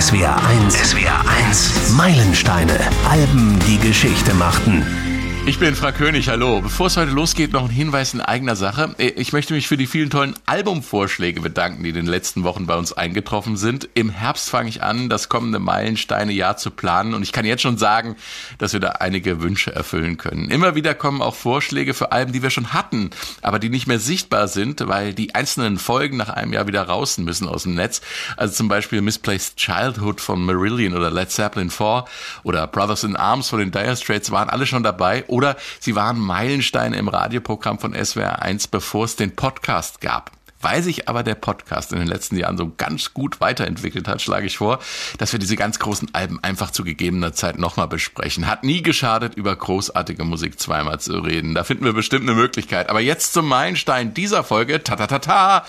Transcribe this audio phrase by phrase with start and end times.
[0.00, 0.74] SWR 1.
[0.74, 1.92] SWR 1.
[1.92, 2.80] Meilensteine.
[3.08, 5.03] Alben, die Geschichte machten.
[5.46, 6.62] Ich bin Frank König, hallo.
[6.62, 8.94] Bevor es heute losgeht, noch ein Hinweis in eigener Sache.
[8.96, 12.74] Ich möchte mich für die vielen tollen Albumvorschläge bedanken, die in den letzten Wochen bei
[12.76, 13.86] uns eingetroffen sind.
[13.92, 17.76] Im Herbst fange ich an, das kommende Meilensteine-Jahr zu planen und ich kann jetzt schon
[17.76, 18.16] sagen,
[18.56, 20.50] dass wir da einige Wünsche erfüllen können.
[20.50, 23.10] Immer wieder kommen auch Vorschläge für Alben, die wir schon hatten,
[23.42, 27.18] aber die nicht mehr sichtbar sind, weil die einzelnen Folgen nach einem Jahr wieder raus
[27.18, 28.00] müssen aus dem Netz.
[28.38, 32.06] Also zum Beispiel Misplaced Childhood von Marillion oder Led Zeppelin 4
[32.44, 36.18] oder Brothers in Arms von den Dire Straits waren alle schon dabei oder sie waren
[36.18, 40.30] Meilensteine im Radioprogramm von SWR 1, bevor es den Podcast gab.
[40.60, 44.46] Weil sich aber der Podcast in den letzten Jahren so ganz gut weiterentwickelt hat, schlage
[44.46, 44.78] ich vor,
[45.18, 48.46] dass wir diese ganz großen Alben einfach zu gegebener Zeit nochmal besprechen.
[48.46, 51.54] Hat nie geschadet, über großartige Musik zweimal zu reden.
[51.54, 52.88] Da finden wir bestimmt eine Möglichkeit.
[52.88, 54.82] Aber jetzt zum Meilenstein dieser Folge.
[54.82, 55.66] Ta ta ta ta.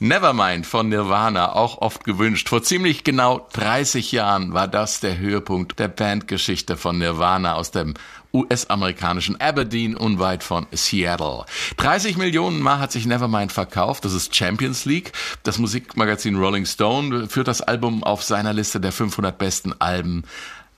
[0.00, 2.48] Nevermind von Nirvana, auch oft gewünscht.
[2.48, 7.94] Vor ziemlich genau 30 Jahren war das der Höhepunkt der Bandgeschichte von Nirvana aus dem
[8.32, 11.44] US-amerikanischen Aberdeen unweit von Seattle.
[11.76, 14.04] 30 Millionen Mal hat sich Nevermind verkauft.
[14.04, 15.12] Das ist Champions League.
[15.42, 20.24] Das Musikmagazin Rolling Stone führt das Album auf seiner Liste der 500 besten Alben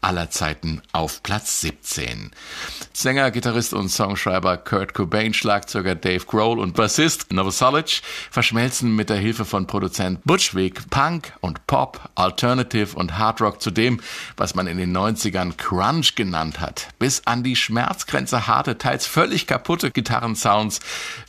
[0.05, 2.31] aller Zeiten auf Platz 17.
[2.93, 9.17] Sänger, Gitarrist und Songschreiber Kurt Cobain, Schlagzeuger Dave Grohl und Bassist Novoselic verschmelzen mit der
[9.17, 10.55] Hilfe von Produzent Butch
[10.91, 14.01] Punk und Pop, Alternative und Hard Rock zu dem,
[14.37, 16.89] was man in den 90ern Crunch genannt hat.
[16.99, 20.81] Bis an die Schmerzgrenze harte, teils völlig kaputte Gitarrensounds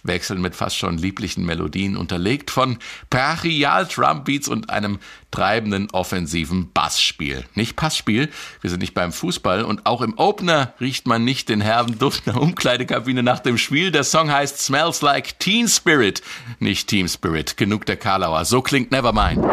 [0.03, 2.77] wechseln mit fast schon lieblichen Melodien unterlegt von
[3.09, 4.99] brachial Drumbeats und einem
[5.31, 7.45] treibenden offensiven Bassspiel.
[7.55, 8.29] Nicht Passspiel,
[8.65, 12.25] wir sind nicht beim Fußball und auch im Opener riecht man nicht den herben Duft
[12.25, 13.91] der Umkleidekabine nach dem Spiel.
[13.91, 16.23] Der Song heißt Smells Like Teen Spirit,
[16.57, 17.57] nicht Team Spirit.
[17.57, 18.43] Genug der Karlauer.
[18.43, 19.45] So klingt Nevermind.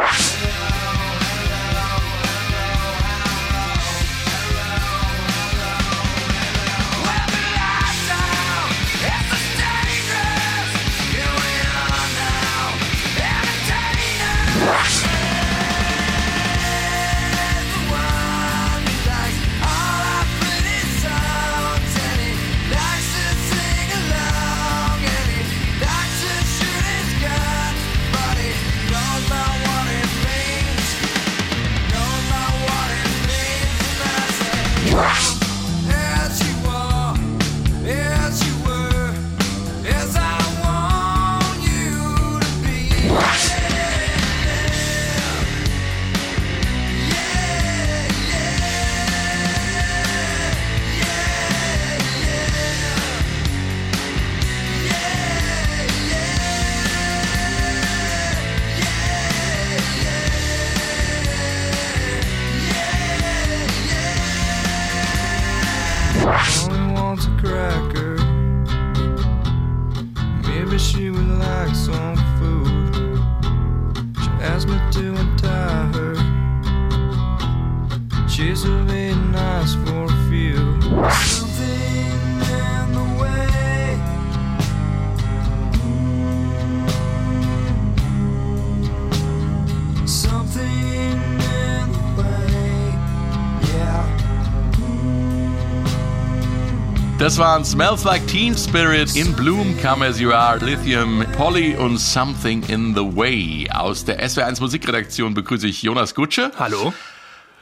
[97.23, 101.99] Das waren Smells Like Teen Spirit, In Bloom, Come As You Are, Lithium, Polly und
[101.99, 103.71] Something in the Way.
[103.71, 106.51] Aus der SW1 Musikredaktion begrüße ich Jonas Gutsche.
[106.59, 106.93] Hallo.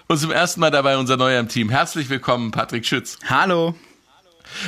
[0.07, 1.69] Und zum ersten Mal dabei unser neuer im Team.
[1.69, 3.19] Herzlich willkommen, Patrick Schütz.
[3.29, 3.75] Hallo.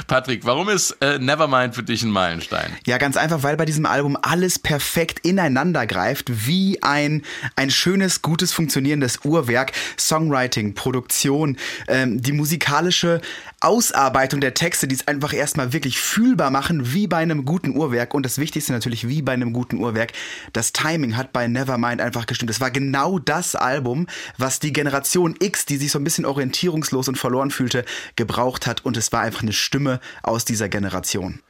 [0.07, 2.77] Patrick, warum ist äh, Nevermind für dich ein Meilenstein?
[2.87, 7.23] Ja, ganz einfach, weil bei diesem Album alles perfekt ineinander greift, wie ein,
[7.57, 9.73] ein schönes, gutes, funktionierendes Uhrwerk.
[9.99, 11.57] Songwriting, Produktion,
[11.89, 13.21] ähm, die musikalische
[13.63, 18.13] Ausarbeitung der Texte, die es einfach erstmal wirklich fühlbar machen, wie bei einem guten Uhrwerk.
[18.13, 20.13] Und das Wichtigste natürlich, wie bei einem guten Uhrwerk,
[20.53, 22.51] das Timing hat bei Nevermind einfach gestimmt.
[22.51, 24.07] Es war genau das Album,
[24.37, 27.85] was die Generation X, die sich so ein bisschen orientierungslos und verloren fühlte,
[28.17, 28.85] gebraucht hat.
[28.85, 31.41] Und es war einfach eine Stimme aus dieser Generation.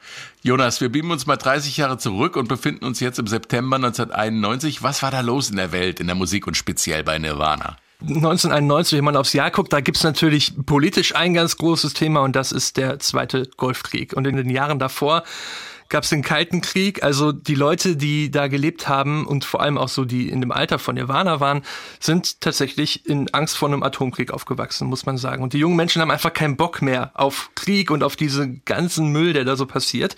[0.43, 4.83] Jonas, wir beamen uns mal 30 Jahre zurück und befinden uns jetzt im September 1991.
[4.83, 7.77] Was war da los in der Welt, in der Musik und speziell bei Nirvana?
[8.07, 12.35] 1991, wenn man aufs Jahr guckt, da gibt's natürlich politisch ein ganz großes Thema und
[12.35, 14.13] das ist der Zweite Golfkrieg.
[14.13, 15.23] Und in den Jahren davor
[15.93, 17.03] gab es den Kalten Krieg.
[17.03, 20.51] Also die Leute, die da gelebt haben und vor allem auch so die in dem
[20.51, 21.61] Alter von Nirvana waren,
[21.99, 25.43] sind tatsächlich in Angst vor einem Atomkrieg aufgewachsen, muss man sagen.
[25.43, 29.11] Und die jungen Menschen haben einfach keinen Bock mehr auf Krieg und auf diesen ganzen
[29.11, 30.15] Müll, der da so passiert.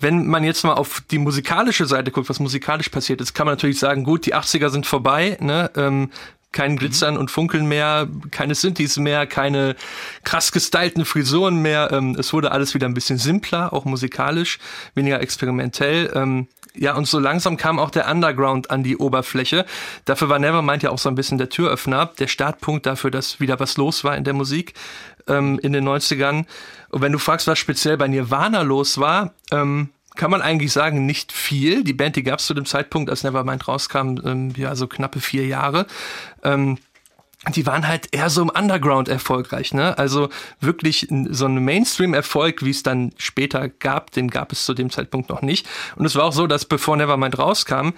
[0.00, 3.52] Wenn man jetzt mal auf die musikalische Seite guckt, was musikalisch passiert ist, kann man
[3.52, 5.70] natürlich sagen, gut, die 80er sind vorbei, ne?
[5.76, 6.10] Ähm,
[6.52, 7.20] Kein Glitzern mhm.
[7.20, 9.76] und Funkeln mehr, keine Synthes mehr, keine
[10.24, 11.90] krass gestylten Frisuren mehr.
[11.92, 14.58] Ähm, es wurde alles wieder ein bisschen simpler, auch musikalisch,
[14.94, 16.10] weniger experimentell.
[16.14, 19.66] Ähm, ja, und so langsam kam auch der Underground an die Oberfläche.
[20.04, 23.58] Dafür war Nevermind ja auch so ein bisschen der Türöffner, der Startpunkt dafür, dass wieder
[23.58, 24.74] was los war in der Musik
[25.26, 26.44] ähm, in den 90ern.
[26.90, 31.06] Und wenn du fragst, was speziell bei Nirvana los war, ähm, kann man eigentlich sagen,
[31.06, 31.84] nicht viel.
[31.84, 35.20] Die Band, die gab es zu dem Zeitpunkt, als Nevermind rauskam, ähm, ja, so knappe
[35.20, 35.86] vier Jahre.
[36.42, 36.78] Ähm,
[37.50, 39.96] die waren halt eher so im Underground erfolgreich, ne?
[39.98, 40.28] Also
[40.60, 45.28] wirklich so ein Mainstream-Erfolg, wie es dann später gab, den gab es zu dem Zeitpunkt
[45.30, 45.66] noch nicht.
[45.96, 47.90] Und es war auch so, dass bevor Nevermind rauskam,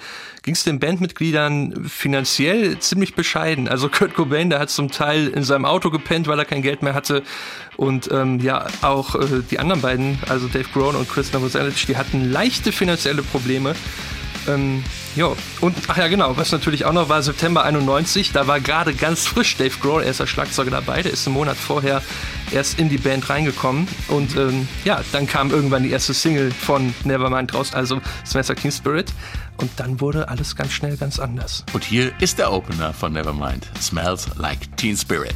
[0.43, 3.69] ging es den Bandmitgliedern finanziell ziemlich bescheiden.
[3.69, 6.83] Also Kurt Cobain, der hat zum Teil in seinem Auto gepennt, weil er kein Geld
[6.83, 7.23] mehr hatte.
[7.77, 11.97] Und ähm, ja, auch äh, die anderen beiden, also Dave Grohl und Chris Novoselic, die
[11.97, 13.75] hatten leichte finanzielle Probleme.
[14.49, 14.83] Ähm,
[15.17, 15.37] jo.
[15.61, 19.27] Und, ach ja, genau, was natürlich auch noch war, September 91, da war gerade ganz
[19.27, 22.03] frisch Dave Grohl, er ist der Schlagzeuger dabei, der ist einen Monat vorher
[22.51, 23.87] erst in die Band reingekommen.
[24.09, 28.61] Und ähm, ja, dann kam irgendwann die erste Single von Nevermind raus, also Smells Like
[28.61, 29.13] Teen Spirit.
[29.59, 31.65] Und dann wurde alles ganz schnell ganz anders.
[31.73, 35.35] Und hier ist der Opener von Nevermind, Smells Like Teen Spirit.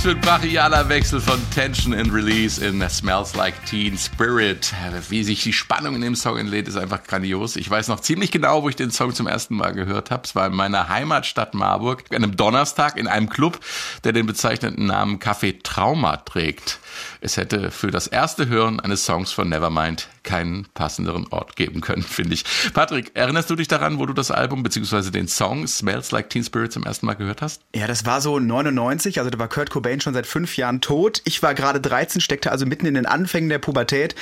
[0.00, 4.72] Was für ein brachialer Wechsel von Tension and Release in Smells Like Teen Spirit.
[5.10, 7.56] Wie sich die Spannung in dem Song entlädt, ist einfach grandios.
[7.56, 10.22] Ich weiß noch ziemlich genau, wo ich den Song zum ersten Mal gehört habe.
[10.24, 13.60] Es war in meiner Heimatstadt Marburg, an einem Donnerstag in einem Club,
[14.04, 16.78] der den bezeichneten Namen Café Trauma trägt.
[17.20, 22.02] Es hätte für das erste Hören eines Songs von Nevermind keinen passenderen Ort geben können,
[22.08, 22.44] finde ich.
[22.74, 25.10] Patrick, erinnerst du dich daran, wo du das Album bzw.
[25.10, 27.62] den Song Smells Like Teen Spirit zum ersten Mal gehört hast?
[27.74, 31.22] Ja, das war so 99, also da war Kurt Cobain schon seit fünf Jahren tot.
[31.24, 34.14] Ich war gerade 13, steckte also mitten in den Anfängen der Pubertät.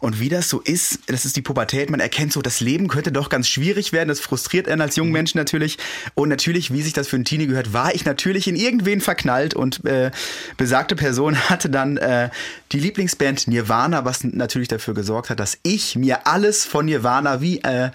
[0.00, 3.10] Und wie das so ist, das ist die Pubertät, man erkennt so, das Leben könnte
[3.10, 4.08] doch ganz schwierig werden.
[4.08, 5.78] Das frustriert einen als jungen Mensch natürlich.
[6.14, 9.54] Und natürlich, wie sich das für einen Teenie gehört, war ich natürlich in irgendwen verknallt.
[9.54, 10.10] Und äh,
[10.56, 12.30] besagte Person hatte dann äh,
[12.72, 17.58] die Lieblingsband Nirvana, was natürlich dafür gesorgt hat, dass ich mir alles von Nirvana wie
[17.58, 17.90] äh,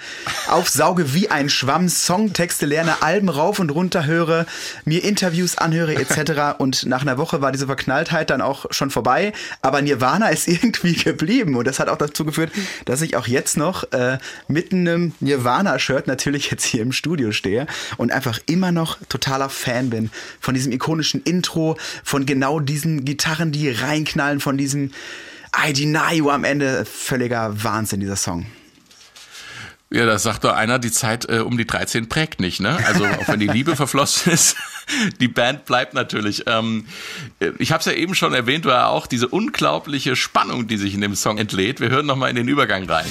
[0.48, 4.46] aufsauge wie ein Schwamm, Songtexte lerne, Alben rauf und runter höre,
[4.86, 6.58] mir Interviews anhöre etc.
[6.64, 9.34] Und nach einer Woche war diese Verknalltheit dann auch schon vorbei.
[9.62, 12.52] Aber Nirvana ist irgendwie geblieben und das hat auch dazu geführt,
[12.86, 14.18] dass ich auch jetzt noch äh,
[14.48, 19.90] mit einem Nirvana-Shirt natürlich jetzt hier im Studio stehe und einfach immer noch totaler Fan
[19.90, 20.10] bin
[20.40, 24.92] von diesem ikonischen Intro, von genau diesen Gitarren, die reinknallen, von diesem
[25.56, 26.86] I deny you am Ende.
[26.86, 28.46] Völliger Wahnsinn, dieser Song.
[29.94, 32.80] Ja, das sagt doch einer, die Zeit äh, um die 13 prägt nicht, ne?
[32.88, 34.56] Also auch wenn die Liebe verflossen ist,
[35.20, 36.46] die Band bleibt natürlich.
[36.48, 36.88] Ähm,
[37.60, 41.02] ich habe es ja eben schon erwähnt, war auch diese unglaubliche Spannung, die sich in
[41.02, 41.80] dem Song entlädt.
[41.80, 43.06] Wir hören nochmal in den Übergang rein.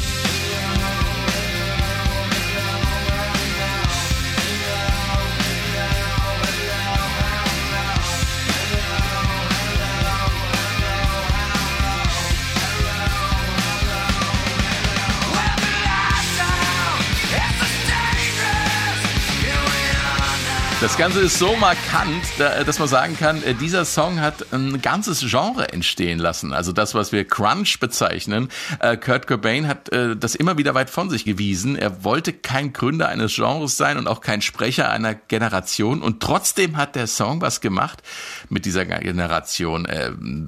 [20.82, 25.20] Das Ganze ist so markant, dass man sagen kann, äh, dieser Song hat ein ganzes
[25.20, 26.52] Genre entstehen lassen.
[26.52, 28.48] Also das, was wir Crunch bezeichnen.
[28.80, 31.76] Äh, Kurt Cobain hat äh, das immer wieder weit von sich gewiesen.
[31.76, 36.02] Er wollte kein Gründer eines Genres sein und auch kein Sprecher einer Generation.
[36.02, 38.02] Und trotzdem hat der Song was gemacht
[38.48, 39.86] mit dieser Generation.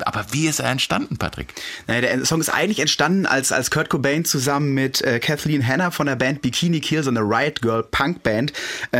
[0.05, 1.55] Aber wie ist er entstanden, Patrick?
[1.87, 6.07] Naja, der Song ist eigentlich entstanden, als, als Kurt Cobain zusammen mit Kathleen Hanna von
[6.07, 8.53] der Band Bikini Kill, so eine Riot Girl Punk Band,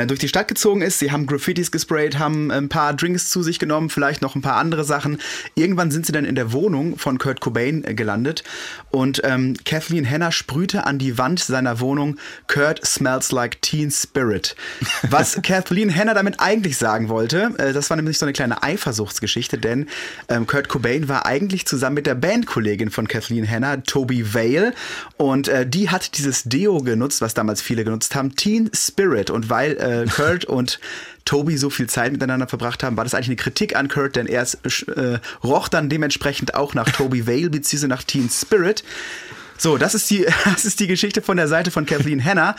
[0.07, 1.01] durch die Stadt gezogen ist.
[1.01, 4.43] Sie haben haben Graffitis gesprayt, haben ein paar Drinks zu sich genommen, vielleicht noch ein
[4.43, 5.19] paar andere Sachen.
[5.55, 8.45] Irgendwann sind sie dann in der Wohnung von Kurt Cobain äh, gelandet
[8.91, 12.17] und ähm, Kathleen Henner sprühte an die Wand seiner Wohnung
[12.47, 14.55] Kurt smells like Teen Spirit.
[15.09, 19.59] Was Kathleen Henner damit eigentlich sagen wollte, äh, das war nämlich so eine kleine Eifersuchtsgeschichte,
[19.59, 19.87] denn
[20.29, 24.75] ähm, Kurt Cobain war eigentlich zusammen mit der Bandkollegin von Kathleen Henner, Toby Vale,
[25.17, 29.31] und äh, die hat dieses Deo genutzt, was damals viele genutzt haben, Teen Spirit.
[29.31, 30.79] Und weil äh, Kurt und
[31.25, 34.27] Toby so viel Zeit miteinander verbracht haben, war das eigentlich eine Kritik an Kurt, denn
[34.27, 38.85] er äh, roch dann dementsprechend auch nach Toby Vale beziehungsweise nach Teen Spirit.
[39.57, 42.57] So, das ist die, das ist die Geschichte von der Seite von Kathleen Hanna.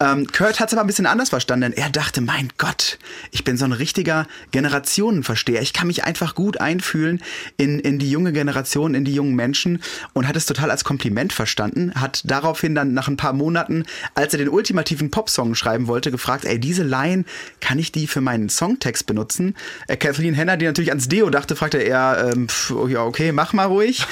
[0.00, 1.72] Ähm, Kurt hat es aber ein bisschen anders verstanden.
[1.72, 2.98] Er dachte, mein Gott,
[3.30, 5.62] ich bin so ein richtiger Generationenversteher.
[5.62, 7.22] Ich kann mich einfach gut einfühlen
[7.56, 9.80] in, in die junge Generation, in die jungen Menschen
[10.12, 11.92] und hat es total als Kompliment verstanden.
[11.94, 13.84] Hat daraufhin dann nach ein paar Monaten,
[14.14, 17.24] als er den ultimativen Popsong schreiben wollte, gefragt, ey, diese Line,
[17.60, 19.54] kann ich die für meinen Songtext benutzen?
[19.86, 23.52] Äh, Kathleen Hanna, die natürlich ans Deo dachte, fragte er, ähm, pf, ja, okay, mach
[23.52, 24.04] mal ruhig.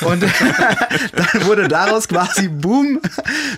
[0.00, 0.22] Und
[1.12, 3.00] dann wurde daraus quasi Boom,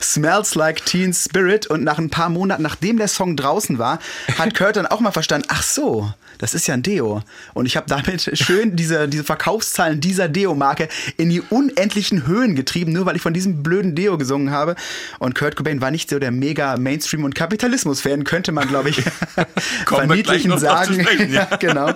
[0.01, 1.67] Smells Like Teen Spirit.
[1.67, 3.99] Und nach ein paar Monaten, nachdem der Song draußen war,
[4.39, 7.23] hat Kurt dann auch mal verstanden, ach so, das ist ja ein Deo.
[7.55, 12.93] Und ich habe damit schön diese, diese Verkaufszahlen dieser Deo-Marke in die unendlichen Höhen getrieben,
[12.93, 14.77] nur weil ich von diesem blöden Deo gesungen habe.
[15.19, 19.03] Und Kurt Cobain war nicht so der mega Mainstream- und Kapitalismus-Fan, könnte man, glaube ich,
[19.87, 21.01] verniedlichen sagen.
[21.01, 21.45] Sprechen, ja.
[21.59, 21.93] genau.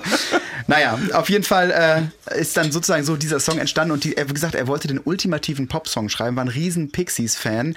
[0.67, 4.33] Naja, auf jeden Fall äh, ist dann sozusagen so dieser Song entstanden und die, wie
[4.33, 7.77] gesagt, er wollte den ultimativen Popsong schreiben, war ein riesen Pixies-Fan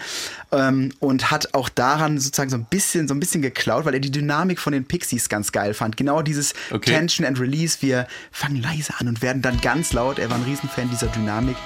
[0.52, 4.00] ähm, und hat auch daran sozusagen so ein bisschen, so ein bisschen geklaut, weil er
[4.00, 5.98] die Dynamik von den Pixies ganz geil fand.
[5.98, 6.92] Genau dieses okay.
[6.92, 10.20] Tension and Release, wir fangen leise an und werden dann ganz laut.
[10.20, 11.58] Er war ein Riesenfan dieser Dynamik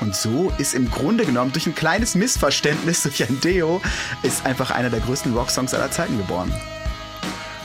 [0.00, 3.80] und so ist im Grunde genommen durch ein kleines Missverständnis durch ein Deo
[4.22, 6.52] ist einfach einer der größten Rocksongs aller Zeiten geboren.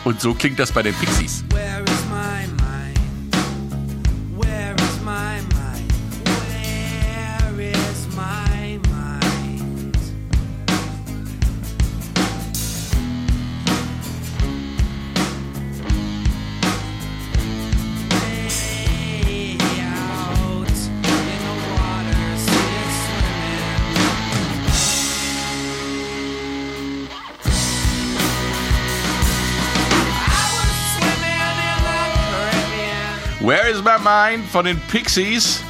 [0.04, 1.44] Und so klingt das bei den Pixies.
[34.14, 35.64] Mind von den Pixies?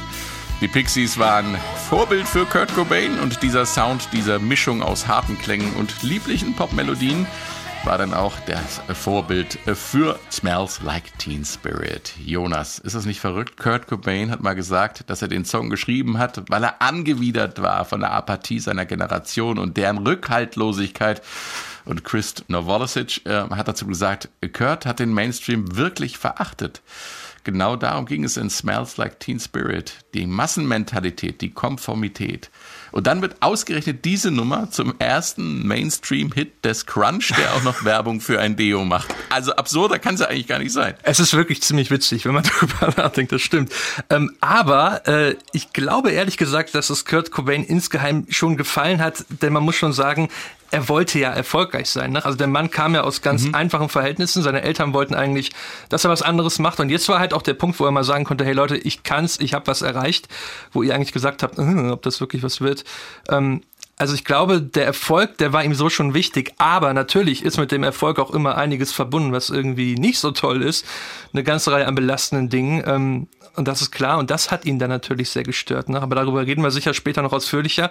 [0.60, 1.56] Die Pixies waren
[1.88, 7.26] Vorbild für Kurt Cobain und dieser Sound, dieser Mischung aus harten Klängen und lieblichen Popmelodien
[7.84, 12.12] war dann auch das Vorbild für Smells Like Teen Spirit.
[12.22, 13.56] Jonas, ist das nicht verrückt?
[13.56, 17.86] Kurt Cobain hat mal gesagt, dass er den Song geschrieben hat, weil er angewidert war
[17.86, 21.22] von der Apathie seiner Generation und deren Rückhaltlosigkeit.
[21.86, 26.82] Und Chris Novolicic äh, hat dazu gesagt, Kurt hat den Mainstream wirklich verachtet.
[27.44, 29.92] Genau darum ging es in Smells Like Teen Spirit.
[30.14, 32.50] Die Massenmentalität, die Konformität.
[32.90, 38.22] Und dann wird ausgerechnet diese Nummer zum ersten Mainstream-Hit des Crunch, der auch noch Werbung
[38.22, 39.14] für ein Deo macht.
[39.28, 40.94] Also absurder kann es ja eigentlich gar nicht sein.
[41.02, 43.72] Es ist wirklich ziemlich witzig, wenn man darüber nachdenkt, das stimmt.
[44.08, 49.26] Ähm, aber äh, ich glaube ehrlich gesagt, dass es Kurt Cobain insgeheim schon gefallen hat,
[49.42, 50.30] denn man muss schon sagen,
[50.74, 52.12] er wollte ja erfolgreich sein.
[52.12, 52.24] Ne?
[52.24, 53.54] Also der Mann kam ja aus ganz mhm.
[53.54, 54.42] einfachen Verhältnissen.
[54.42, 55.52] Seine Eltern wollten eigentlich,
[55.88, 56.80] dass er was anderes macht.
[56.80, 59.04] Und jetzt war halt auch der Punkt, wo er mal sagen konnte, hey Leute, ich
[59.04, 60.26] kann's, ich habe was erreicht,
[60.72, 62.82] wo ihr eigentlich gesagt habt, äh, ob das wirklich was wird.
[63.28, 63.62] Ähm,
[63.96, 67.70] also ich glaube, der Erfolg, der war ihm so schon wichtig, aber natürlich ist mit
[67.70, 70.84] dem Erfolg auch immer einiges verbunden, was irgendwie nicht so toll ist.
[71.32, 73.28] Eine ganze Reihe an belastenden Dingen.
[73.56, 75.88] Und das ist klar, und das hat ihn dann natürlich sehr gestört.
[75.88, 76.00] Ne?
[76.00, 77.90] Aber darüber reden wir sicher später noch ausführlicher.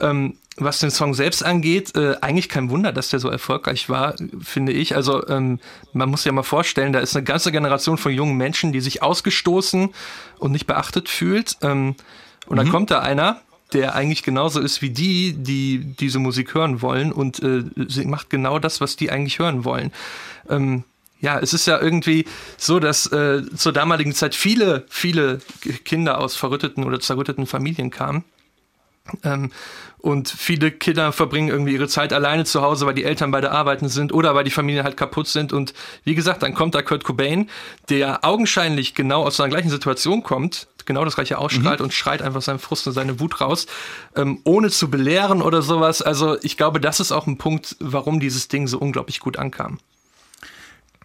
[0.00, 4.14] Ähm, was den Song selbst angeht, äh, eigentlich kein Wunder, dass der so erfolgreich war,
[4.42, 4.96] finde ich.
[4.96, 5.60] Also ähm,
[5.92, 8.80] man muss sich ja mal vorstellen, da ist eine ganze Generation von jungen Menschen, die
[8.80, 9.90] sich ausgestoßen
[10.38, 11.56] und nicht beachtet fühlt.
[11.62, 11.94] Ähm,
[12.46, 12.56] und mhm.
[12.56, 13.40] dann kommt da einer,
[13.72, 18.30] der eigentlich genauso ist wie die, die diese Musik hören wollen und äh, sie macht
[18.30, 19.92] genau das, was die eigentlich hören wollen.
[20.48, 20.84] Ähm,
[21.20, 25.40] ja, es ist ja irgendwie so, dass äh, zur damaligen Zeit viele, viele
[25.84, 28.24] Kinder aus verrütteten oder zerrütteten Familien kamen.
[29.24, 29.50] Ähm,
[29.98, 33.88] und viele Kinder verbringen irgendwie ihre Zeit alleine zu Hause, weil die Eltern beide arbeiten
[33.88, 35.52] sind oder weil die Familien halt kaputt sind.
[35.52, 37.50] Und wie gesagt, dann kommt da Kurt Cobain,
[37.88, 41.86] der augenscheinlich genau aus seiner gleichen Situation kommt, genau das gleiche ausstrahlt mhm.
[41.86, 43.66] und schreit einfach seinen Frust und seine Wut raus,
[44.14, 46.00] ähm, ohne zu belehren oder sowas.
[46.00, 49.78] Also ich glaube, das ist auch ein Punkt, warum dieses Ding so unglaublich gut ankam.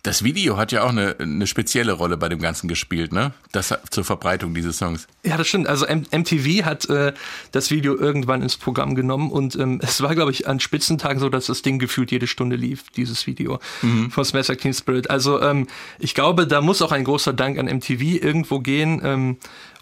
[0.03, 3.31] Das Video hat ja auch eine, eine spezielle Rolle bei dem Ganzen gespielt, ne?
[3.53, 5.07] Das zur Verbreitung dieses Songs.
[5.24, 5.65] Ja, das stimmt.
[5.67, 7.13] Also M MTV hat äh,
[7.53, 11.29] das Video irgendwann ins Programm genommen und ähm, es war, glaube ich, an Spitzentagen so,
[11.29, 14.12] dass das Ding gefühlt jede Stunde lief, dieses Video mhm.
[14.12, 15.10] von Smash Like Teen Spirit.
[15.10, 15.67] Also ähm,
[16.00, 19.00] ich glaube, da muss auch ein großer Dank an MTV irgendwo gehen.
[19.05, 19.38] Ähm,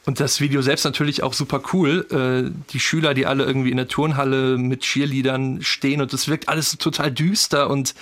[0.05, 2.05] und das Video selbst natürlich auch super cool.
[2.11, 6.47] Äh, die Schüler, die alle irgendwie in der Turnhalle mit Cheerleadern stehen und es wirkt
[6.47, 7.95] alles total düster und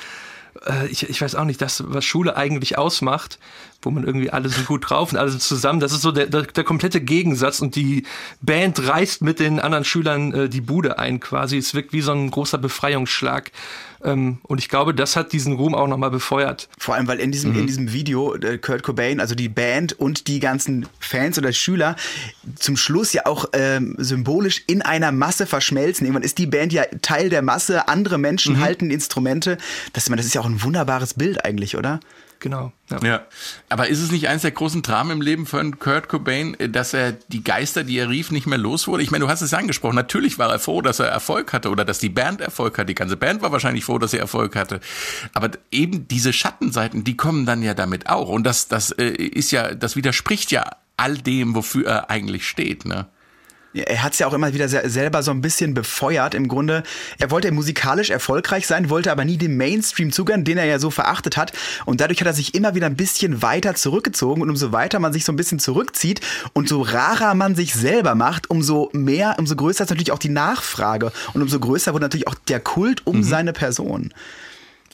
[0.89, 3.39] ich, ich weiß auch nicht, das, was Schule eigentlich ausmacht,
[3.81, 6.25] wo man irgendwie alle sind gut drauf und alle sind zusammen, das ist so der,
[6.25, 8.03] der, der komplette Gegensatz und die
[8.41, 11.57] Band reißt mit den anderen Schülern äh, die Bude ein quasi.
[11.57, 13.51] Es wirkt wie so ein großer Befreiungsschlag.
[14.03, 16.69] Ähm, und ich glaube, das hat diesen Ruhm auch nochmal befeuert.
[16.77, 17.59] Vor allem, weil in diesem, mhm.
[17.59, 21.95] in diesem Video äh, Kurt Cobain, also die Band und die ganzen Fans oder Schüler
[22.55, 26.05] zum Schluss ja auch ähm, symbolisch in einer Masse verschmelzen.
[26.05, 28.61] Irgendwann ist die Band ja Teil der Masse, andere Menschen mhm.
[28.61, 29.57] halten Instrumente.
[29.93, 31.99] Das, das ist ja auch ein wunderbares Bild eigentlich, oder?
[32.39, 32.71] Genau.
[32.89, 32.99] Ja.
[33.03, 33.25] ja.
[33.69, 37.11] Aber ist es nicht eines der großen Dramen im Leben von Kurt Cobain, dass er
[37.11, 39.03] die Geister, die er rief, nicht mehr los wurde?
[39.03, 39.95] Ich meine, du hast es angesprochen.
[39.95, 42.87] Natürlich war er froh, dass er Erfolg hatte oder dass die Band Erfolg hatte.
[42.87, 44.79] Die ganze Band war wahrscheinlich froh, dass sie Erfolg hatte.
[45.33, 48.29] Aber eben diese Schattenseiten, die kommen dann ja damit auch.
[48.29, 52.85] Und das, das äh, ist ja, das widerspricht ja all dem, wofür er eigentlich steht,
[52.85, 53.07] ne?
[53.73, 56.33] Er hat es ja auch immer wieder selber so ein bisschen befeuert.
[56.33, 56.83] Im Grunde,
[57.19, 60.89] er wollte musikalisch erfolgreich sein, wollte aber nie dem Mainstream zugehören, den er ja so
[60.89, 61.53] verachtet hat.
[61.85, 64.41] Und dadurch hat er sich immer wieder ein bisschen weiter zurückgezogen.
[64.41, 66.21] Und umso weiter man sich so ein bisschen zurückzieht
[66.53, 70.29] und so rarer man sich selber macht, umso mehr, umso größer ist natürlich auch die
[70.29, 71.11] Nachfrage.
[71.33, 73.23] Und umso größer wurde natürlich auch der Kult um mhm.
[73.23, 74.13] seine Person.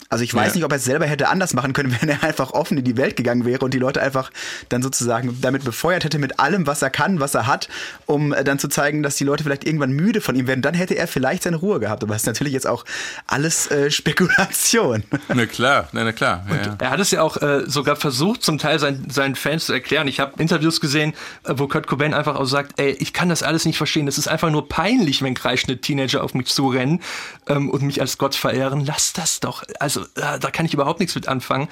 [0.10, 0.56] Also ich weiß ja.
[0.56, 2.98] nicht, ob er es selber hätte anders machen können, wenn er einfach offen in die
[2.98, 4.32] Welt gegangen wäre und die Leute einfach
[4.70, 7.68] dann sozusagen damit befeuert hätte mit allem, was er kann, was er hat,
[8.06, 10.62] um äh, dann zu zeigen, dass die Leute vielleicht irgendwann müde von ihm werden.
[10.62, 12.04] Dann hätte er vielleicht seine Ruhe gehabt.
[12.04, 12.86] Aber das ist natürlich jetzt auch
[13.28, 15.04] alles äh, Spekulation.
[15.34, 16.46] Na klar, na, na klar.
[16.50, 16.76] Ja, ja.
[16.80, 20.08] Er hat es ja auch äh, sogar versucht, zum Teil seinen, seinen Fans zu erklären.
[20.08, 23.44] Ich habe Interviews gesehen, äh, wo Kurt Cobain einfach auch sagt, ey, ich kann das
[23.44, 24.06] alles nicht verstehen.
[24.06, 27.02] Das ist einfach nur peinlich, wenn kreischende Teenager auf mich zurennen
[27.48, 28.86] ähm, und mich als Gott verehren.
[28.86, 29.64] Lass das doch.
[29.80, 31.68] Also da, da kann ich überhaupt nichts mit anfangen.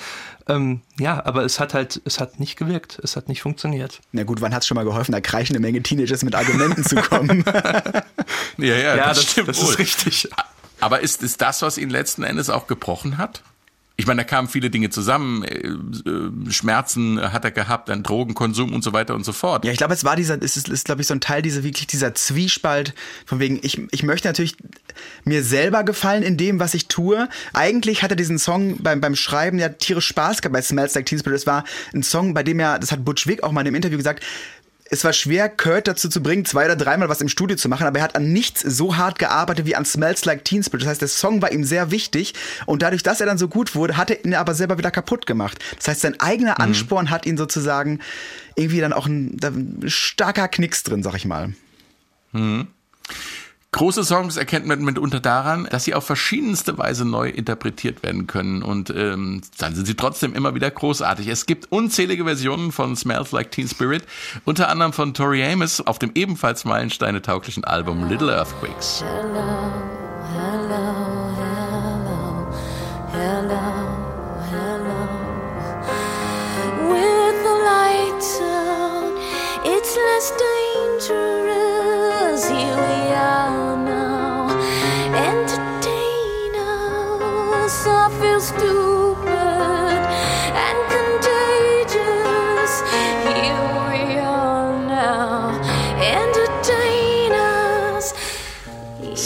[0.48, 4.02] Ähm, ja, aber es hat halt, es hat nicht gewirkt, es hat nicht funktioniert.
[4.12, 6.84] Na gut, wann hat es schon mal geholfen, da kreischen eine Menge Teenagers mit Argumenten
[6.84, 7.44] zu kommen?
[8.58, 10.30] ja, ja, ja, das, das, das ist richtig.
[10.80, 13.42] Aber ist, ist das, was ihn letzten Endes auch gebrochen hat?
[13.96, 15.44] Ich meine, da kamen viele Dinge zusammen.
[15.44, 19.66] Äh, äh, Schmerzen hat er gehabt, dann Drogenkonsum und so weiter und so fort.
[19.66, 21.64] Ja, ich glaube, es war dieser, es ist, ist glaube ich, so ein Teil dieser
[21.64, 24.56] wirklich dieser Zwiespalt von wegen, ich, ich möchte natürlich
[25.26, 27.30] mir selber gefallen in dem, was ich tue.
[27.54, 31.06] Eigentlich hat er diesen Song beim, beim Schreiben ja tierisch Spaß gehabt bei Smells Like
[31.06, 31.38] Teen Spirit.
[31.38, 31.64] Es war
[31.94, 34.24] ein Song, bei dem er, das hat Butch Vig auch mal in einem Interview gesagt,
[34.94, 37.88] es war schwer, Kurt dazu zu bringen, zwei oder dreimal was im Studio zu machen,
[37.88, 40.84] aber er hat an nichts so hart gearbeitet wie an Smells Like Teen Spirit.
[40.84, 42.36] Das heißt, der Song war ihm sehr wichtig
[42.68, 45.26] und dadurch, dass er dann so gut wurde, hat er ihn aber selber wieder kaputt
[45.26, 45.58] gemacht.
[45.78, 46.66] Das heißt, sein eigener mhm.
[46.66, 47.10] Ansporn mhm.
[47.10, 48.00] hat ihn sozusagen
[48.56, 51.54] irgendwie dann auch ein, ein starker Knicks drin, sag ich mal.
[52.32, 52.68] Mhm.
[53.74, 58.62] Große Songs erkennt man mitunter daran, dass sie auf verschiedenste Weise neu interpretiert werden können
[58.62, 61.28] und ähm, dann sind sie trotzdem immer wieder großartig.
[61.28, 64.04] Es gibt unzählige Versionen von Smells Like Teen Spirit,
[64.46, 69.04] unter anderem von Tori Amos auf dem ebenfalls Meilensteine tauglichen Album Little Earthquakes.
[69.04, 69.72] Hello,
[70.36, 72.44] hello, hello.
[76.92, 79.18] With the lights out,
[79.66, 80.32] it's less
[81.02, 82.48] dangerous.
[82.50, 83.33] Here we are.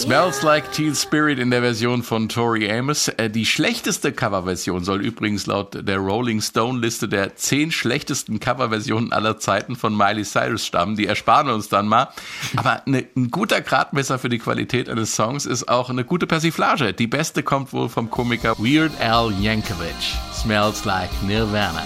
[0.08, 3.10] Smells Like Teen Spirit in der Version von Tori Amos.
[3.10, 9.12] Äh, die schlechteste Coverversion soll übrigens laut der Rolling Stone Liste der zehn schlechtesten Coverversionen
[9.12, 10.96] aller Zeiten von Miley Cyrus stammen.
[10.96, 12.08] Die ersparen wir uns dann mal.
[12.56, 16.94] Aber eine, ein guter Gradmesser für die Qualität eines Songs ist auch eine gute Persiflage.
[16.94, 19.92] Die beste kommt wohl vom Komiker Weird Al Yankovic.
[20.34, 21.84] Smells Like Nirvana.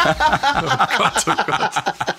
[0.04, 2.16] oh Gott, oh Gott.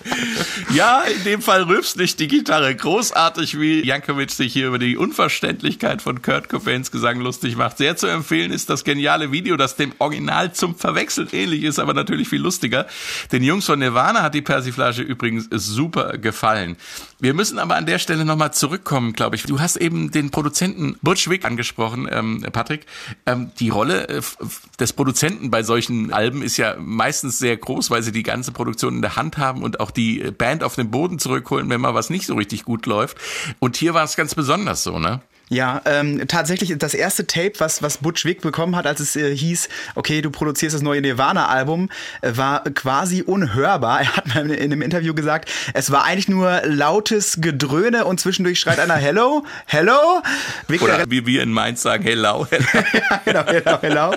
[0.74, 2.76] Ja, in dem Fall rülpst nicht die Gitarre.
[2.76, 7.78] Großartig, wie Jankovic sich hier über die Unverständlichkeit von Kurt Cobains Gesang lustig macht.
[7.78, 11.94] Sehr zu empfehlen ist das geniale Video, das dem Original zum Verwechseln ähnlich ist, aber
[11.94, 12.88] natürlich viel lustiger.
[13.32, 16.78] Den Jungs von Nirvana hat die Persiflage übrigens super gefallen.
[17.20, 19.44] Wir müssen aber an der Stelle nochmal zurückkommen, glaube ich.
[19.44, 22.86] Du hast eben den Produzenten Butch Vig angesprochen, ähm, Patrick.
[23.26, 24.22] Ähm, die Rolle äh,
[24.80, 28.96] des Produzenten bei solchen Alben ist ja meistens sehr groß, weil sie die ganze Produktion
[28.96, 30.01] in der Hand haben und auch die
[30.38, 33.18] Band auf den Boden zurückholen, wenn mal was nicht so richtig gut läuft.
[33.60, 35.22] Und hier war es ganz besonders so, ne?
[35.52, 39.36] Ja, ähm, tatsächlich das erste Tape, was, was Butch Vig bekommen hat, als es äh,
[39.36, 41.90] hieß, okay, du produzierst das neue Nirvana-Album,
[42.22, 44.00] äh, war quasi unhörbar.
[44.00, 48.22] Er hat mal in, in einem Interview gesagt, es war eigentlich nur lautes Gedröhne und
[48.22, 50.22] zwischendurch schreit einer Hello, Hello.
[50.70, 52.66] Vic Oder wie wir in Mainz sagen, Hello, Hello.
[52.94, 54.16] ja, genau, Hello, Hello.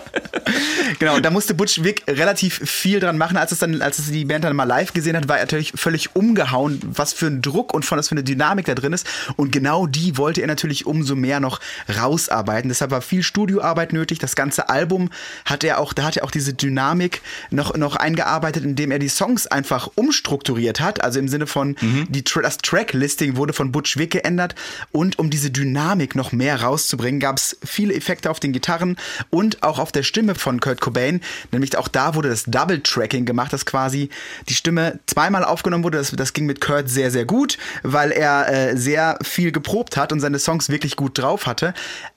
[1.01, 3.37] genau, und da musste Butch Vig relativ viel dran machen.
[3.37, 5.73] Als es dann, als es die Band dann mal live gesehen hat, war er natürlich
[5.75, 9.05] völlig umgehauen, was für ein Druck und von was für eine Dynamik da drin ist.
[9.35, 12.69] Und genau die wollte er natürlich umso mehr mehr noch rausarbeiten.
[12.69, 14.19] Deshalb war viel Studioarbeit nötig.
[14.19, 15.11] Das ganze Album
[15.47, 19.09] hat er auch, da hat er auch diese Dynamik noch, noch eingearbeitet, indem er die
[19.09, 21.03] Songs einfach umstrukturiert hat.
[21.03, 22.07] Also im Sinne von, mhm.
[22.11, 24.55] die, das Tracklisting wurde von Butch Vig geändert.
[24.93, 28.97] Und um diese Dynamik noch mehr rauszubringen, gab es viele Effekte auf den Gitarren
[29.31, 31.23] und auch auf der Stimme von Kurt Cobain.
[31.53, 34.11] Nämlich auch da wurde das Double Tracking gemacht, dass quasi
[34.49, 35.99] die Stimme zweimal aufgenommen wurde.
[35.99, 40.13] Das, das ging mit Kurt sehr, sehr gut, weil er äh, sehr viel geprobt hat
[40.13, 41.75] und seine Songs wirklich gut drauf hatte.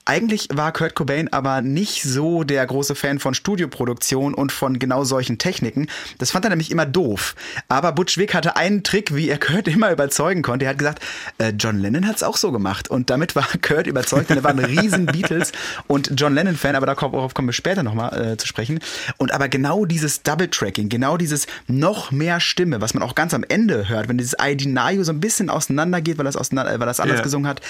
[0.08, 5.04] Eigentlich war Kurt Cobain aber nicht so der große Fan von Studioproduktion und von genau
[5.04, 5.86] solchen Techniken.
[6.16, 7.34] Das fand er nämlich immer doof.
[7.68, 10.64] Aber Butch Vig hatte einen Trick, wie er Kurt immer überzeugen konnte.
[10.64, 11.02] Er hat gesagt,
[11.36, 12.88] äh, John Lennon hat es auch so gemacht.
[12.88, 15.52] Und damit war Kurt überzeugt, denn er war ein riesen Beatles
[15.88, 18.80] und John Lennon-Fan, aber darauf kommen wir später nochmal äh, zu sprechen.
[19.18, 23.44] Und aber genau dieses Double-Tracking, genau dieses noch mehr Stimme, was man auch ganz am
[23.46, 26.86] Ende hört, wenn dieses I Deny You so ein bisschen auseinandergeht, weil das, auseinander, weil
[26.86, 27.24] das anders yeah.
[27.24, 27.60] gesungen hat,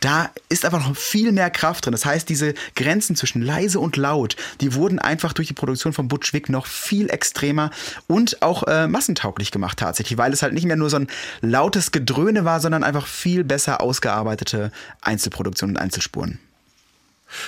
[0.00, 1.92] da ist einfach noch viel mehr Kraft drin.
[1.92, 6.08] Das heißt, diese Grenzen zwischen leise und laut, die wurden einfach durch die Produktion von
[6.08, 7.70] Butch Vig noch viel extremer
[8.06, 11.08] und auch äh, massentauglich gemacht tatsächlich, weil es halt nicht mehr nur so ein
[11.40, 14.70] lautes Gedröhne war, sondern einfach viel besser ausgearbeitete
[15.00, 16.38] Einzelproduktionen und Einzelspuren.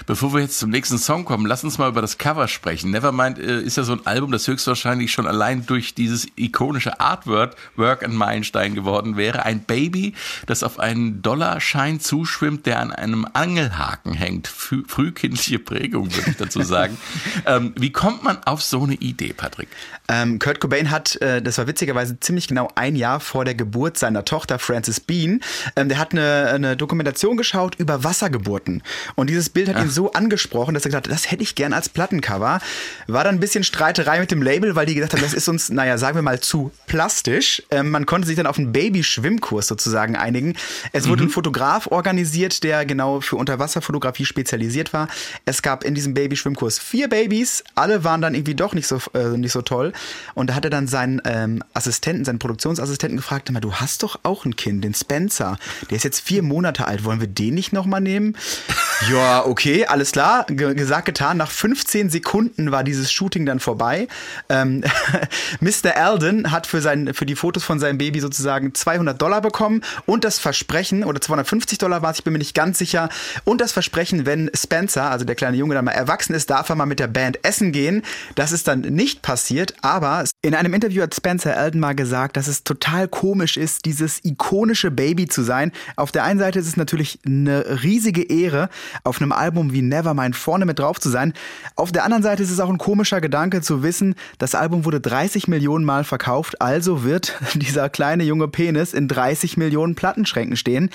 [0.06, 2.90] Bevor wir jetzt zum nächsten Song kommen, lass uns mal über das Cover sprechen.
[2.90, 7.56] Nevermind äh, ist ja so ein Album, das höchstwahrscheinlich schon allein durch dieses ikonische Artwork
[7.76, 9.44] Work ein Meilenstein geworden wäre.
[9.44, 10.14] Ein Baby,
[10.46, 14.48] das auf einen Dollarschein zuschwimmt, der an einem Angelhaken hängt.
[14.48, 16.98] Früh frühkindliche Prägung, würde ich dazu sagen.
[17.46, 19.68] ähm, wie kommt man auf so eine Idee, Patrick?
[20.08, 23.98] Ähm, Kurt Cobain hat, äh, das war witzigerweise ziemlich genau ein Jahr vor der Geburt
[23.98, 25.40] seiner Tochter Frances Bean,
[25.74, 28.82] ähm, der hat eine, eine Dokumentation geschaut über Wassergeburten.
[29.14, 31.54] Und dieses Bild hat hat ihn so angesprochen, dass er gesagt hat, das hätte ich
[31.54, 32.60] gern als Plattencover.
[33.06, 35.70] War dann ein bisschen Streiterei mit dem Label, weil die gesagt haben, das ist uns,
[35.70, 37.62] naja, sagen wir mal, zu plastisch.
[37.70, 40.54] Ähm, man konnte sich dann auf einen Baby-Schwimmkurs sozusagen einigen.
[40.92, 41.28] Es wurde mhm.
[41.28, 45.08] ein Fotograf organisiert, der genau für Unterwasserfotografie spezialisiert war.
[45.44, 47.64] Es gab in diesem Baby-Schwimmkurs vier Babys.
[47.74, 49.92] Alle waren dann irgendwie doch nicht so, äh, nicht so toll.
[50.34, 54.44] Und da hat er dann seinen ähm, Assistenten, seinen Produktionsassistenten gefragt, du hast doch auch
[54.44, 55.58] ein Kind, den Spencer.
[55.90, 57.04] Der ist jetzt vier Monate alt.
[57.04, 58.36] Wollen wir den nicht nochmal nehmen?
[59.10, 61.38] ja, okay okay, alles klar, G gesagt, getan.
[61.38, 64.06] Nach 15 Sekunden war dieses Shooting dann vorbei.
[64.50, 64.84] Ähm,
[65.60, 65.96] Mr.
[65.96, 70.24] Alden hat für, sein, für die Fotos von seinem Baby sozusagen 200 Dollar bekommen und
[70.24, 73.08] das Versprechen, oder 250 Dollar war es, ich bin mir nicht ganz sicher,
[73.44, 76.74] und das Versprechen, wenn Spencer, also der kleine Junge, dann mal erwachsen ist, darf er
[76.74, 78.02] mal mit der Band essen gehen.
[78.34, 82.46] Das ist dann nicht passiert, aber in einem Interview hat Spencer Alden mal gesagt, dass
[82.46, 85.72] es total komisch ist, dieses ikonische Baby zu sein.
[85.96, 88.68] Auf der einen Seite ist es natürlich eine riesige Ehre,
[89.02, 91.32] auf einem Album Album wie Nevermind vorne mit drauf zu sein.
[91.76, 95.00] Auf der anderen Seite ist es auch ein komischer Gedanke zu wissen, das Album wurde
[95.00, 100.90] 30 Millionen Mal verkauft, also wird dieser kleine junge Penis in 30 Millionen Plattenschränken stehen.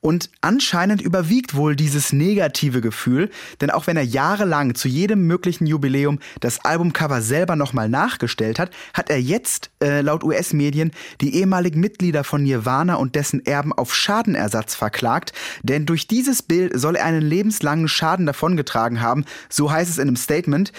[0.00, 5.68] Und anscheinend überwiegt wohl dieses negative Gefühl, denn auch wenn er jahrelang zu jedem möglichen
[5.68, 11.78] Jubiläum das Albumcover selber nochmal nachgestellt hat, hat er jetzt äh, laut US-Medien die ehemaligen
[11.78, 17.04] Mitglieder von Nirvana und dessen Erben auf Schadenersatz verklagt, denn durch dieses Bild soll er
[17.04, 20.72] einen lebenslangen Schaden davongetragen haben, so heißt es in einem Statement.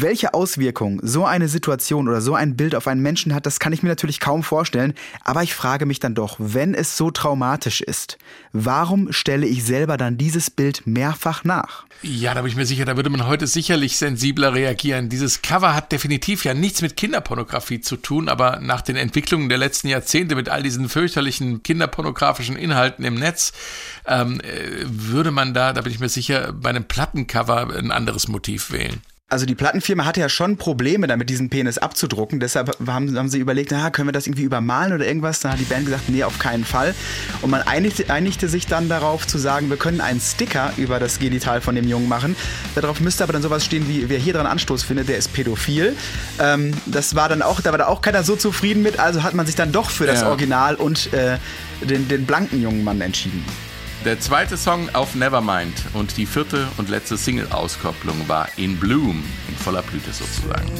[0.00, 3.72] Welche Auswirkungen so eine Situation oder so ein Bild auf einen Menschen hat, das kann
[3.72, 4.94] ich mir natürlich kaum vorstellen.
[5.24, 8.16] Aber ich frage mich dann doch, wenn es so traumatisch ist,
[8.52, 11.84] warum stelle ich selber dann dieses Bild mehrfach nach?
[12.02, 15.08] Ja, da bin ich mir sicher, da würde man heute sicherlich sensibler reagieren.
[15.08, 19.58] Dieses Cover hat definitiv ja nichts mit Kinderpornografie zu tun, aber nach den Entwicklungen der
[19.58, 23.52] letzten Jahrzehnte mit all diesen fürchterlichen kinderpornografischen Inhalten im Netz,
[24.06, 28.28] ähm, äh, würde man da, da bin ich mir sicher, bei einem Plattencover ein anderes
[28.28, 29.02] Motiv wählen.
[29.30, 32.40] Also die Plattenfirma hatte ja schon Probleme damit, diesen Penis abzudrucken.
[32.40, 35.40] Deshalb haben, haben sie überlegt, na, können wir das irgendwie übermalen oder irgendwas?
[35.40, 36.94] Da hat die Band gesagt, nee, auf keinen Fall.
[37.42, 41.18] Und man einigte, einigte sich dann darauf zu sagen, wir können einen Sticker über das
[41.18, 42.36] Genital von dem Jungen machen.
[42.74, 45.94] Darauf müsste aber dann sowas stehen wie, wer hier dran Anstoß findet, der ist pädophil.
[46.40, 49.34] Ähm, das war dann auch, da war da auch keiner so zufrieden mit, also hat
[49.34, 50.28] man sich dann doch für das Ja.
[50.28, 51.36] Original und äh,
[51.82, 53.44] den, den blanken jungen Mann entschieden.
[54.04, 59.56] Der zweite Song auf Nevermind und die vierte und letzte Single-Auskopplung war In Bloom, in
[59.56, 60.70] voller Blüte sozusagen.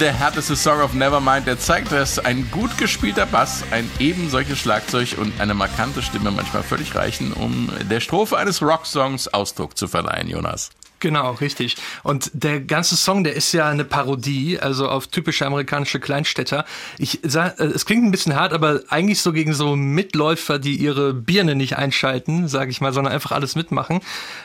[0.00, 4.58] Der härteste Song of Nevermind, der zeigt, dass ein gut gespielter Bass, ein eben solches
[4.58, 9.86] Schlagzeug und eine markante Stimme manchmal völlig reichen, um der Strophe eines Rocksongs Ausdruck zu
[9.86, 10.70] verleihen, Jonas.
[11.04, 11.76] Genau, richtig.
[12.02, 16.64] Und der ganze Song, der ist ja eine Parodie, also auf typische amerikanische Kleinstädter.
[16.96, 20.76] Ich sag, äh, es klingt ein bisschen hart, aber eigentlich so gegen so Mitläufer, die
[20.76, 24.00] ihre Birne nicht einschalten, sage ich mal, sondern einfach alles mitmachen.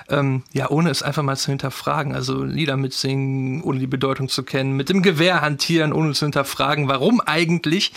[0.10, 2.14] Ähm, ja, ohne es einfach mal zu hinterfragen.
[2.14, 6.90] Also Lieder mitsingen, ohne die Bedeutung zu kennen, mit dem Gewehr hantieren, ohne zu hinterfragen,
[6.90, 7.94] warum eigentlich.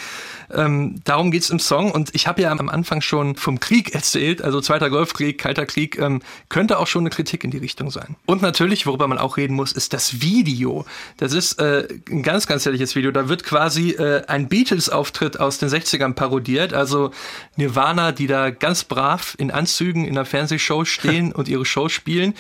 [0.55, 1.91] Ähm, darum geht's im Song.
[1.91, 5.99] Und ich habe ja am Anfang schon vom Krieg erzählt, also Zweiter Golfkrieg, Kalter Krieg,
[5.99, 8.17] ähm, könnte auch schon eine Kritik in die Richtung sein.
[8.27, 10.85] Und natürlich, worüber man auch reden muss, ist das Video.
[11.17, 13.11] Das ist äh, ein ganz, ganz ehrliches Video.
[13.11, 16.75] Da wird quasi äh, ein Beatles-Auftritt aus den 60ern parodiert.
[16.75, 17.11] Also
[17.57, 22.35] Nirvana, die da ganz brav in Anzügen in einer Fernsehshow stehen und ihre Show spielen.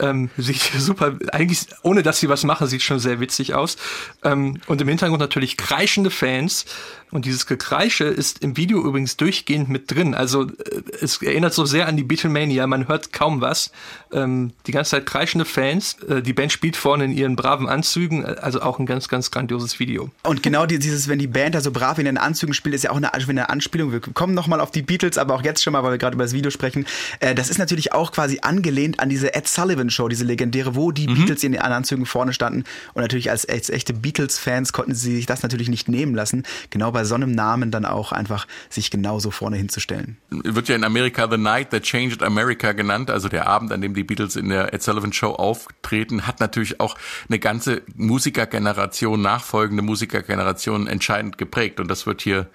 [0.00, 3.76] Ähm, sieht super, eigentlich, ohne dass sie was machen, sieht schon sehr witzig aus.
[4.22, 6.64] Ähm, und im Hintergrund natürlich kreischende Fans.
[7.10, 10.14] Und dieses Gekreische ist im Video übrigens durchgehend mit drin.
[10.14, 13.70] Also äh, es erinnert so sehr an die Beatlemania, man hört kaum was.
[14.12, 15.96] Ähm, die ganze Zeit kreischende Fans.
[16.08, 18.24] Äh, die Band spielt vorne in ihren braven Anzügen.
[18.24, 20.10] Also auch ein ganz, ganz grandioses Video.
[20.24, 22.82] Und genau die- dieses, wenn die Band da so brav in den Anzügen spielt, ist
[22.82, 23.92] ja auch eine, eine Anspielung.
[23.92, 26.24] Wir kommen nochmal auf die Beatles, aber auch jetzt schon mal, weil wir gerade über
[26.24, 26.84] das Video sprechen.
[27.20, 30.92] Äh, das ist natürlich auch quasi angelehnt an diese Ed Sullivan Show, diese legendäre, wo
[30.92, 32.64] die Beatles in den Anzügen vorne standen.
[32.94, 36.90] Und natürlich als, als echte Beatles-Fans konnten sie sich das natürlich nicht nehmen lassen, genau
[36.92, 40.16] bei so einem Namen dann auch einfach sich genauso vorne hinzustellen.
[40.30, 43.94] Wird ja in Amerika The Night That Changed America genannt, also der Abend, an dem
[43.94, 46.96] die Beatles in der Ed Sullivan Show auftreten, hat natürlich auch
[47.28, 51.80] eine ganze Musikergeneration, nachfolgende Musikergeneration entscheidend geprägt.
[51.80, 52.48] Und das wird hier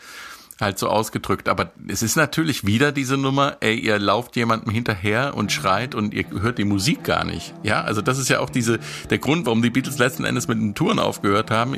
[0.60, 1.48] halt so ausgedrückt.
[1.50, 6.14] Aber es ist natürlich wieder diese Nummer, ey, ihr lauft jemandem hinterher und schreit und
[6.14, 7.54] ihr hört die Musik gar nicht.
[7.64, 10.58] Ja, also das ist ja auch diese, der Grund, warum die Beatles letzten Endes mit
[10.58, 11.76] den Touren aufgehört haben.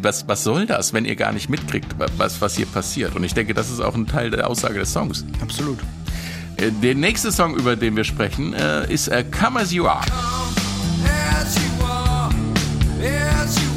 [0.00, 3.14] Was, was soll das, wenn ihr gar nicht mitkriegt, was, was hier passiert?
[3.16, 5.24] Und ich denke, das ist auch ein Teil der Aussage des Songs.
[5.40, 5.78] Absolut.
[6.56, 10.04] Äh, Der nächste Song, über den wir sprechen, äh, ist äh, Come As You Are.
[11.40, 12.30] As you are,
[13.02, 13.71] as you were,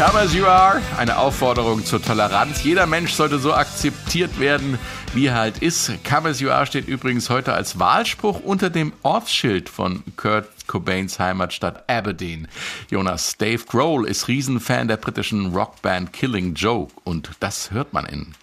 [0.00, 2.64] Come As You Are, eine Aufforderung zur Toleranz.
[2.64, 4.78] Jeder Mensch sollte so akzeptiert werden,
[5.12, 5.92] wie er halt ist.
[6.08, 11.18] Come As You Are steht übrigens heute als Wahlspruch unter dem Ortsschild von Kurt Cobains
[11.18, 12.46] Heimatstadt Aberdeen.
[12.90, 18.34] Jonas, Dave Grohl ist Riesenfan der britischen Rockband Killing Joke und das hört man in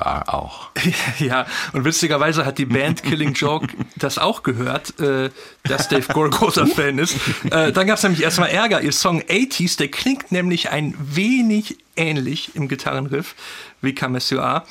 [0.00, 0.70] Are auch.
[1.20, 5.30] Ja, und witzigerweise hat die Band Killing Joke das auch gehört, äh,
[5.62, 7.16] dass Dave Grohl großer Fan ist.
[7.44, 8.80] Äh, dann gab es nämlich erstmal Ärger.
[8.80, 13.36] Ihr Song 80s, der klingt nämlich ein wenig ähnlich im Gitarrenriff
[13.80, 14.64] wie Are.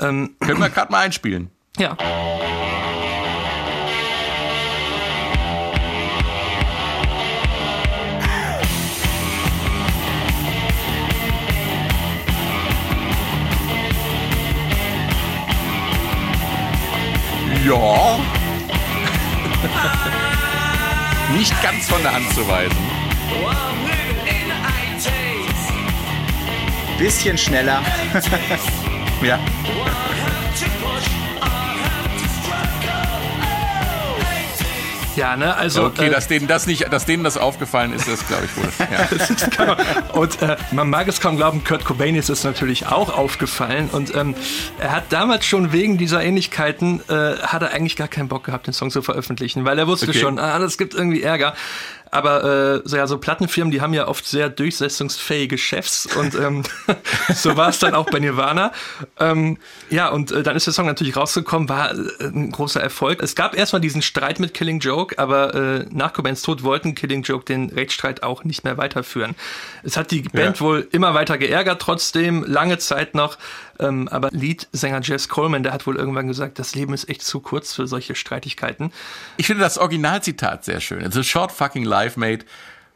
[0.00, 1.50] Ähm, Können wir gerade mal einspielen.
[1.78, 1.96] ja.
[17.64, 18.18] Ja.
[21.36, 22.76] Nicht ganz von der Hand zu weisen.
[26.98, 27.82] Bisschen schneller.
[29.22, 29.38] Ja.
[35.18, 35.86] Ja, ne, also.
[35.86, 38.68] Okay, äh, dass denen das nicht, dass denen das aufgefallen ist, das glaube ich wohl.
[38.88, 39.76] Ja.
[40.12, 43.90] Und äh, man mag es kaum glauben, Kurt Cobain ist es natürlich auch aufgefallen.
[43.90, 44.34] Und ähm,
[44.78, 48.66] er hat damals schon wegen dieser Ähnlichkeiten, äh, hat er eigentlich gar keinen Bock gehabt,
[48.66, 50.20] den Song zu veröffentlichen, weil er wusste Okay.
[50.20, 51.54] schon, ah, das gibt irgendwie Ärger.
[52.10, 56.62] Aber äh, so, ja, so Plattenfirmen, die haben ja oft sehr durchsetzungsfähige Chefs und ähm,
[57.34, 58.72] so war es dann auch bei Nirvana.
[59.18, 59.58] Ähm,
[59.90, 63.22] ja, und äh, dann ist der Song natürlich rausgekommen, war äh, ein großer Erfolg.
[63.22, 67.22] Es gab erstmal diesen Streit mit Killing Joke, aber äh, nach Cobains Tod wollten Killing
[67.22, 69.34] Joke den Rechtsstreit auch nicht mehr weiterführen.
[69.82, 73.38] Es hat die Band wohl immer weiter geärgert, trotzdem, lange Zeit noch.
[73.80, 77.40] Ähm, aber Leadsänger Jess Coleman, der hat wohl irgendwann gesagt, das Leben ist echt zu
[77.40, 78.92] kurz für solche Streitigkeiten.
[79.36, 81.04] Ich finde das Originalzitat sehr schön.
[81.04, 82.44] It's a short fucking life, mate.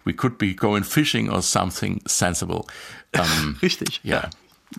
[0.05, 2.65] We could be going fishing or something sensible.
[3.13, 4.01] Ähm, Richtig.
[4.03, 4.29] ja.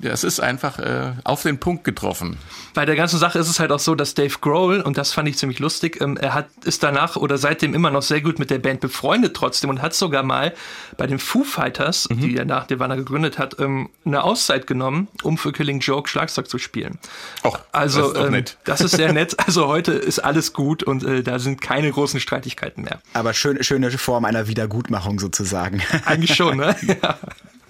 [0.02, 2.38] Das ist einfach äh, auf den Punkt getroffen.
[2.74, 5.30] Bei der ganzen Sache ist es halt auch so, dass Dave Grohl, und das fand
[5.30, 8.50] ich ziemlich lustig, ähm, er hat, ist danach oder seitdem immer noch sehr gut mit
[8.50, 10.54] der Band befreundet trotzdem und hat sogar mal
[10.98, 15.38] bei den Foo Fighters, die er nach Nirvana gegründet hat, ähm, eine Auszeit genommen, um
[15.38, 16.98] für Killing Joke Schlagzeug zu spielen.
[17.44, 18.58] Och, Also das ist ähm, nett.
[18.64, 19.36] das ist sehr nett.
[19.46, 23.00] Also heute ist alles gut und äh, da sind keine großen Streitigkeiten mehr.
[23.14, 25.82] Aber schön, schöne Form einer Wiedergutmachung sozusagen.
[26.06, 26.76] Eigentlich schon, ne?
[27.02, 27.18] ja.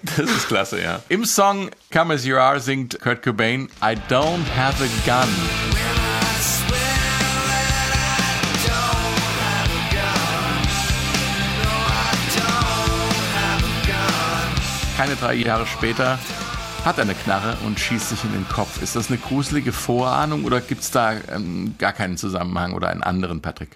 [0.04, 1.00] Das ist klasse, ja.
[1.08, 5.28] Im Song Come As You Are singt Kurt Cobain I don't have a gun.
[14.96, 16.18] Keine drei Jahre später
[16.84, 18.82] hat eine Knarre und schießt sich in den Kopf.
[18.82, 23.40] Ist das eine gruselige Vorahnung oder gibt's da ähm, gar keinen Zusammenhang oder einen anderen,
[23.40, 23.70] Patrick?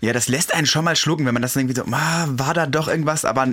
[0.00, 2.66] Ja, das lässt einen schon mal schlucken, wenn man das irgendwie so, ah, war da
[2.66, 3.48] doch irgendwas, aber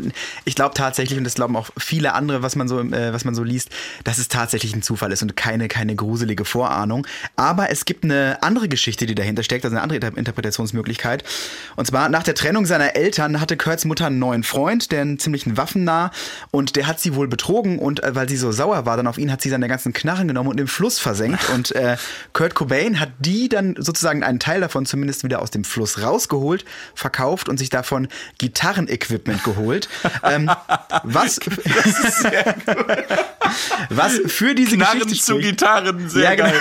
[0.46, 3.34] ich glaube tatsächlich, und das glauben auch viele andere, was man so, äh, was man
[3.34, 3.70] so liest,
[4.04, 7.08] dass es tatsächlich ein Zufall ist und keine, keine gruselige Vorahnung.
[7.36, 11.24] Aber es gibt eine andere Geschichte, die dahinter steckt, also eine andere Inter- Interpretationsmöglichkeit.
[11.76, 15.18] Und zwar nach der Trennung seiner Eltern hatte Kurts Mutter einen neuen Freund, der einen
[15.18, 16.12] ziemlichen waffennah
[16.52, 19.18] und der hat sie wohl betrogen und äh, weil sie so sauer war dann auf
[19.18, 21.98] ihn, hat sie seine ganzen Knarren genommen und im Fluss versenkt und äh,
[22.34, 26.66] Kurt Cobain hat die dann sozusagen einen Teil davon zumindest wieder aus dem Fluss rausgeholt,
[26.96, 28.08] verkauft und sich davon
[28.38, 29.90] Gitarrenequipment geholt.
[30.24, 30.52] ähm,
[31.04, 31.40] was,
[33.90, 35.42] was für diese Geschichte spricht.
[35.42, 36.52] Gitarren, Ja, genau.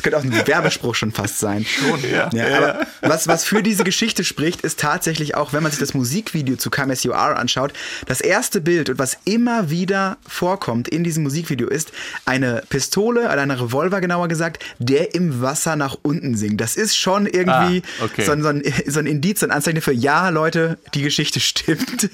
[0.00, 1.66] Das könnte auch ein Werbespruch schon fast sein.
[1.66, 2.30] Schon, ja.
[2.32, 5.92] ja aber was, was für diese Geschichte spricht, ist tatsächlich auch, wenn man sich das
[5.92, 7.74] Musikvideo zu Come As You Are anschaut,
[8.06, 11.92] das erste Bild und was immer wieder vorkommt in diesem Musikvideo ist
[12.24, 16.62] eine Pistole oder eine Revolver genauer gesagt, der im Wasser nach unten sinkt.
[16.62, 18.24] Das ist schon irgendwie Ah, okay.
[18.24, 21.40] so, ein, so, ein, so ein Indiz, so ein Anzeichen für, ja, Leute, die Geschichte
[21.40, 22.08] stimmt.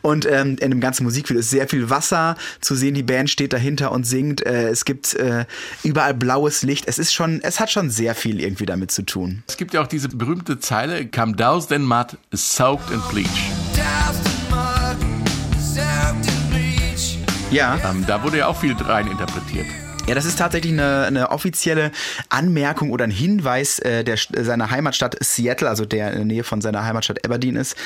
[0.00, 2.94] und ähm, in dem ganzen Musikvideo ist sehr viel Wasser zu sehen.
[2.94, 4.46] Die Band steht dahinter und singt.
[4.46, 5.44] Äh, es gibt äh,
[5.82, 6.84] überall blaues Licht.
[6.86, 9.42] Es ist schon, es hat schon sehr viel irgendwie damit zu tun.
[9.48, 13.50] Es gibt ja auch diese berühmte Zeile, come doused in mud, soaked in bleach.
[13.74, 17.18] Doused in mud, soaked in bleach.
[17.50, 17.80] Ja.
[17.84, 19.66] Ähm, da wurde ja auch viel rein interpretiert.
[20.06, 21.90] Ja, das ist tatsächlich eine, eine offizielle
[22.28, 26.60] Anmerkung oder ein Hinweis äh, der, seiner Heimatstadt Seattle, also der in der Nähe von
[26.60, 27.76] seiner Heimatstadt Aberdeen ist.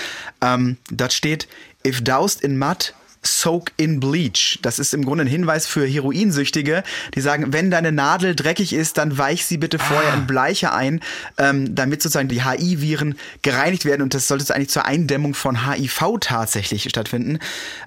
[0.42, 1.48] Ähm, dort steht,
[1.87, 4.59] if doused in mud, soak in bleach.
[4.62, 6.83] Das ist im Grunde ein Hinweis für Heroinsüchtige,
[7.14, 11.00] die sagen, wenn deine Nadel dreckig ist, dann weich sie bitte vorher in Bleiche ein,
[11.38, 16.18] ähm, damit sozusagen die HI-Viren gereinigt werden und das sollte eigentlich zur Eindämmung von HIV
[16.20, 17.38] tatsächlich stattfinden.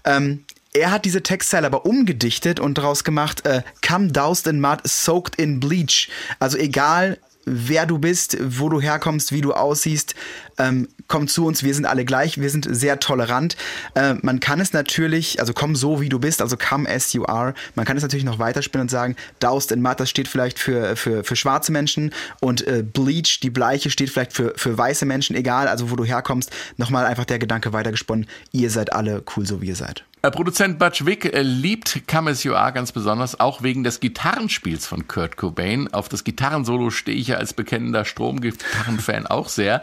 [0.05, 4.79] Ähm, er hat diese Textzeile aber umgedichtet und daraus gemacht, äh, come doused in mud,
[4.83, 6.09] soaked in bleach.
[6.39, 7.17] Also egal,
[7.49, 10.15] wer du bist, wo du herkommst, wie du aussiehst,
[10.57, 13.57] ähm, komm zu uns, wir sind alle gleich, wir sind sehr tolerant.
[13.95, 17.25] Äh, man kann es natürlich, also komm so, wie du bist, also come as you
[17.25, 17.53] are.
[17.75, 20.95] Man kann es natürlich noch weiterspinnen und sagen, doused in mud, das steht vielleicht für,
[20.95, 25.35] für, für schwarze Menschen und äh, bleach, die Bleiche, steht vielleicht für, für weiße Menschen,
[25.35, 26.51] egal, also wo du herkommst.
[26.77, 30.05] Nochmal einfach der Gedanke weitergesponnen, ihr seid alle cool, so wie ihr seid.
[30.21, 34.01] Äh, Produzent Butch Vig äh, liebt Come As You Are ganz besonders, auch wegen des
[34.01, 35.93] Gitarrenspiels von Kurt Cobain.
[35.93, 39.81] Auf das Gitarrensolo stehe ich ja als bekennender Stromgitarrenfan auch sehr.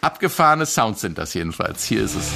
[0.00, 1.84] Abgefahrene Sounds sind das jedenfalls.
[1.84, 2.30] Hier ist es.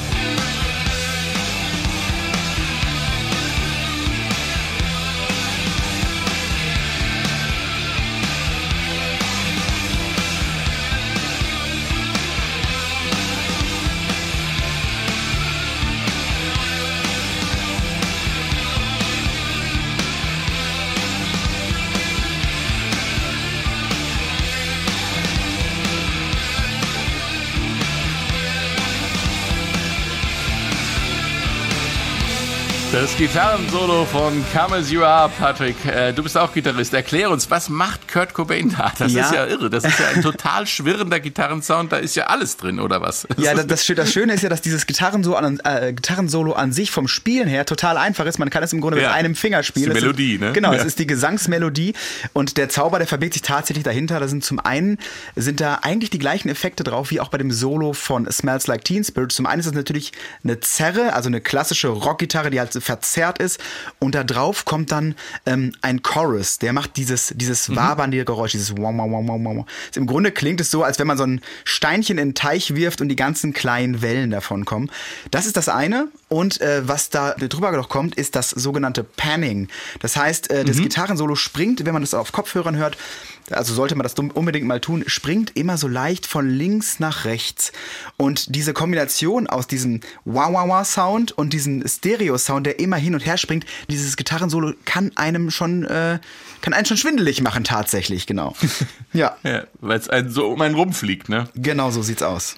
[33.18, 35.74] Gitarrensolo von Come As You Are, Patrick.
[35.84, 36.94] Äh, du bist auch Gitarrist.
[36.94, 38.92] Erklär uns, was macht Kurt Cobain da?
[38.96, 39.24] Das Ja.
[39.26, 39.68] ist ja irre.
[39.70, 41.90] Das ist ja ein total schwirrender Gitarrensound.
[41.90, 43.26] Da ist ja alles drin, oder was?
[43.36, 46.92] Ja, das, das, das Schöne ist ja, dass dieses Gitarrensolo an, äh, Gitarrensolo an sich
[46.92, 48.38] vom Spielen her total einfach ist.
[48.38, 49.08] Man kann es im Grunde Ja.
[49.08, 49.90] mit einem Finger spielen.
[49.90, 50.52] Ist die Melodie, ne?
[50.52, 50.78] Genau, Ja.
[50.78, 51.94] es ist die Gesangsmelodie
[52.34, 54.20] und der Zauber, der verbirgt sich tatsächlich dahinter.
[54.20, 54.96] Da sind zum einen
[55.34, 58.84] sind da eigentlich die gleichen Effekte drauf wie auch bei dem Solo von Smells Like
[58.84, 59.32] Teen Spirit.
[59.32, 60.12] Zum einen ist es natürlich
[60.44, 63.58] eine Zerre, also eine klassische Rockgitarre, die halt so verzerrt ist
[63.98, 65.14] und da drauf kommt dann
[65.46, 69.66] ähm, ein Chorus, der macht dieses dieses wabernde Geräusch, dieses wow, wow, wow, wow, wow.
[69.94, 73.00] Im Grunde klingt es so, als wenn man so ein Steinchen in den Teich wirft
[73.00, 74.90] und die ganzen kleinen Wellen davon kommen.
[75.30, 76.08] Das ist das eine.
[76.28, 79.68] Und äh, was da drüber noch kommt, ist das sogenannte Panning.
[80.00, 82.98] Das heißt, äh, das Gitarrensolo springt, wenn man das auf Kopfhörern hört,
[83.50, 87.72] also sollte man das unbedingt mal tun, springt immer so leicht von links nach rechts.
[88.16, 93.66] Und diese Kombination aus diesem Wah-Wah-Wah-Sound und diesem Stereo-Sound, der immer hin und her springt,
[93.88, 96.18] dieses Gitarrensolo kann einem schon, äh,
[96.60, 98.54] kann einen schon schwindelig machen, tatsächlich, genau.
[99.12, 101.48] ja, Ja, weil es einen so um einen rumfliegt, ne?
[101.54, 102.56] genau so sieht's aus.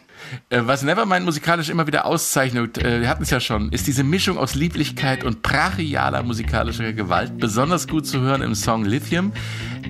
[0.50, 4.04] Äh, Was Nevermind musikalisch immer wieder auszeichnet, äh, wir hatten es ja schon, ist diese
[4.04, 9.32] Mischung aus Lieblichkeit und brachialer musikalischer Gewalt, besonders gut zu hören im Song Lithium,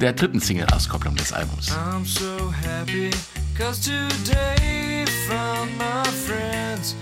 [0.01, 1.71] der dritten Single-Auskopplung des Albums.
[1.73, 3.11] I'm so happy
[3.59, 6.95] cause today found my friends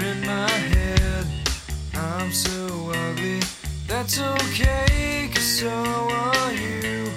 [0.00, 1.26] in my head.
[1.94, 2.89] I'm so ugly,
[3.90, 7.10] that's okay cause so are you.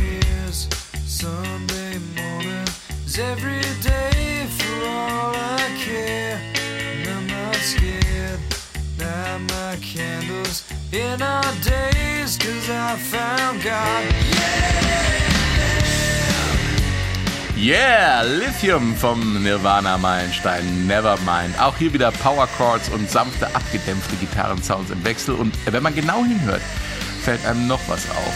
[0.00, 0.66] Ears,
[1.04, 2.66] Sunday morning
[3.04, 6.40] is every day for all I care.
[6.64, 8.40] And I'm not scared,
[8.98, 14.04] light my candles in our days cause I found God.
[14.30, 15.25] Yeah,
[17.56, 21.58] Lithium vom Nirvana Meilenstein, Nevermind.
[21.58, 25.34] Auch hier wieder Power Chords und sanfte, abgedämpfte Gitarrensounds im Wechsel.
[25.34, 26.60] Und wenn man genau hinhört,
[27.22, 28.34] fällt einem noch was auf.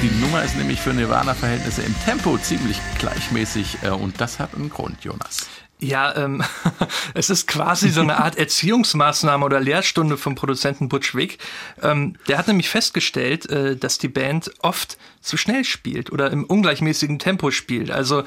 [0.00, 4.70] Die Nummer ist nämlich für Nirvana-Verhältnisse im Tempo ziemlich gleichmäßig äh, und das hat einen
[4.70, 5.48] Grund, Jonas.
[5.80, 6.42] Ja, ähm,
[7.14, 11.38] es ist quasi so eine Art Erziehungsmaßnahme oder Lehrstunde vom Produzenten Butch Vig.
[11.82, 16.44] Ähm, der hat nämlich festgestellt, äh, dass die Band oft zu schnell spielt oder im
[16.44, 17.90] ungleichmäßigen Tempo spielt.
[17.90, 18.24] Also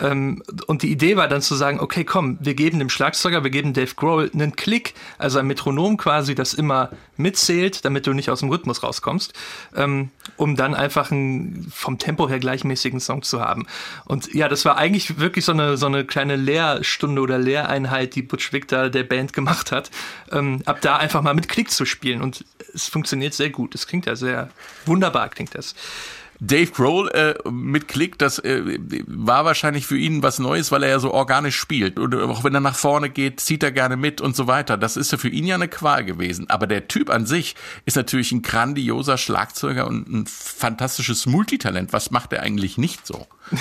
[0.00, 3.50] ähm, und die Idee war dann zu sagen, okay, komm, wir geben dem Schlagzeuger, wir
[3.50, 8.30] geben Dave Grohl einen Klick, also ein Metronom quasi, das immer mitzählt, damit du nicht
[8.30, 9.32] aus dem Rhythmus rauskommst,
[9.76, 13.66] ähm, um dann einfach einen vom Tempo her gleichmäßigen Song zu haben.
[14.04, 18.22] Und ja, das war eigentlich wirklich so eine so eine kleine Lehrstunde oder Lehreinheit, die
[18.22, 19.90] Butch da der Band gemacht hat,
[20.30, 22.22] ähm, ab da einfach mal mit Klick zu spielen.
[22.22, 23.74] Und es funktioniert sehr gut.
[23.74, 24.50] Es klingt ja sehr
[24.86, 25.74] wunderbar, klingt das.
[26.46, 30.90] Dave Grohl äh, mit Klick, das äh, war wahrscheinlich für ihn was Neues, weil er
[30.90, 31.98] ja so organisch spielt.
[31.98, 34.76] Und auch wenn er nach vorne geht, zieht er gerne mit und so weiter.
[34.76, 36.50] Das ist ja für ihn ja eine Qual gewesen.
[36.50, 37.54] Aber der Typ an sich
[37.86, 41.92] ist natürlich ein grandioser Schlagzeuger und ein fantastisches Multitalent.
[41.92, 43.26] Was macht er eigentlich nicht so?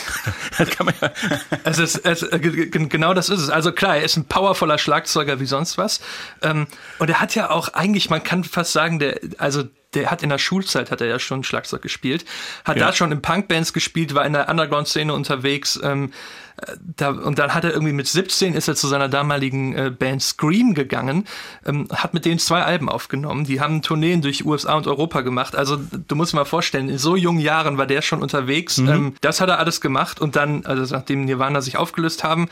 [0.57, 1.11] das kann man ja
[1.63, 3.49] Es ist, es, äh, genau das ist es.
[3.49, 6.01] Also klar, er ist ein powervoller Schlagzeuger wie sonst was.
[6.41, 6.67] Ähm,
[6.99, 9.63] und er hat ja auch eigentlich, man kann fast sagen, der, also
[9.95, 12.25] der hat in der Schulzeit hat er ja schon Schlagzeug gespielt,
[12.65, 12.87] hat Ja.
[12.87, 15.79] da schon in Punkbands gespielt, war in der Underground-Szene unterwegs.
[15.83, 16.11] Ähm,
[16.57, 19.89] äh, da, und dann hat er irgendwie mit 17 ist er zu seiner damaligen äh,
[19.89, 21.25] Band Scream gegangen,
[21.65, 23.43] ähm, hat mit denen zwei Alben aufgenommen.
[23.45, 25.55] Die haben Tourneen durch USA und Europa gemacht.
[25.55, 28.77] Also du musst dir mal vorstellen, in so jungen Jahren war der schon unterwegs.
[28.77, 32.49] Ähm, das hat er alles gemacht und dann, also nachdem Nirvana sich aufgelöst haben,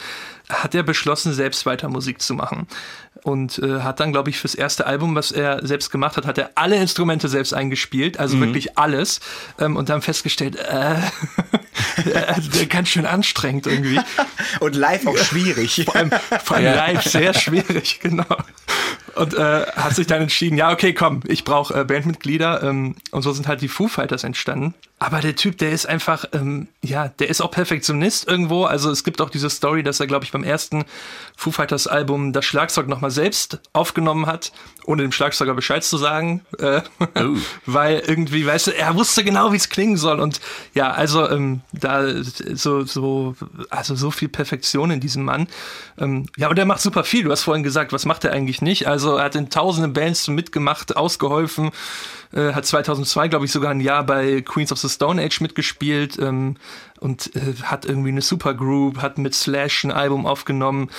[0.52, 2.68] hat er beschlossen, selbst weiter Musik zu machen.
[3.24, 6.38] Und äh, hat dann, glaube ich, fürs erste Album, was er selbst gemacht hat, hat
[6.40, 9.20] er alle Instrumente selbst eingespielt, also wirklich alles.
[9.60, 10.96] Ähm, und dann festgestellt, äh,
[12.06, 14.00] äh, ganz schön anstrengend irgendwie.
[14.60, 15.84] Und live auch schwierig.
[15.86, 16.12] Vor allem,
[16.44, 16.76] vor allem Ja.
[16.88, 18.26] live sehr schwierig, genau.
[19.22, 22.64] Und äh, hat sich dann entschieden, ja, okay, komm, ich brauche äh, Bandmitglieder.
[22.64, 24.74] Ähm, und so sind halt die Foo Fighters entstanden.
[24.98, 28.64] Aber der Typ, der ist einfach, ähm, ja, der ist auch Perfektionist irgendwo.
[28.64, 30.86] Also es gibt auch diese Story, dass er, glaube ich, beim ersten
[31.38, 34.54] Foo Fighters Album das Schlagzeug nochmal selbst aufgenommen hat,
[34.86, 36.46] ohne dem Schlagzeuger Bescheid zu sagen.
[36.60, 36.82] Äh,
[37.14, 37.36] Oh.
[37.66, 40.20] Weil irgendwie, weißt du, er wusste genau, wie es klingen soll.
[40.20, 40.40] Und
[40.74, 43.36] ja, also ähm, da so, so,
[43.70, 45.48] also so viel Perfektion in diesem Mann.
[46.00, 47.24] Ähm, ja, und er macht super viel.
[47.24, 48.88] Du hast vorhin gesagt, was macht er eigentlich nicht?
[48.88, 51.72] Also er hat in tausenden Bands mitgemacht, ausgeholfen.
[52.34, 56.18] Äh, hat 2002, glaube ich, sogar ein Jahr bei Queens of the Stone Age mitgespielt
[56.20, 56.56] ähm,
[57.00, 60.90] und äh, hat irgendwie eine Supergroup, hat mit Slash ein Album aufgenommen.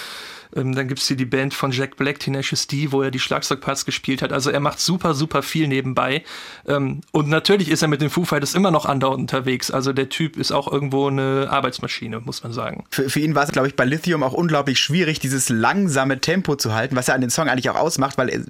[0.55, 3.85] Ähm, dann gibt's hier die Band von Jack Black, Tenacious D, wo er die Schlagzeugparts
[3.85, 4.33] gespielt hat.
[4.33, 6.23] Also er macht super, super viel nebenbei.
[6.67, 9.71] Ähm, und natürlich ist er mit den Foo Fighters immer noch andauernd unterwegs.
[9.71, 12.85] Also der Typ ist auch irgendwo eine Arbeitsmaschine, muss man sagen.
[12.91, 16.57] Für, für ihn war es, glaube ich, bei Lithium auch unglaublich schwierig, dieses langsame Tempo
[16.57, 18.41] zu halten, was er an den Song eigentlich auch ausmacht, weil er,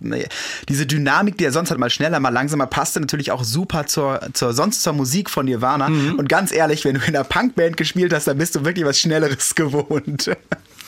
[0.69, 4.21] diese Dynamik, die er sonst hat, mal schneller, mal langsamer, passte natürlich auch super zur,
[4.33, 5.89] zur sonst zur Musik von Nirvana.
[5.89, 6.19] Mhm.
[6.19, 8.99] Und ganz ehrlich, wenn du in einer Punkband gespielt hast, dann bist du wirklich was
[8.99, 10.31] Schnelleres gewohnt.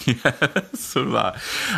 [0.07, 0.35] Ja,
[0.73, 1.35] so war.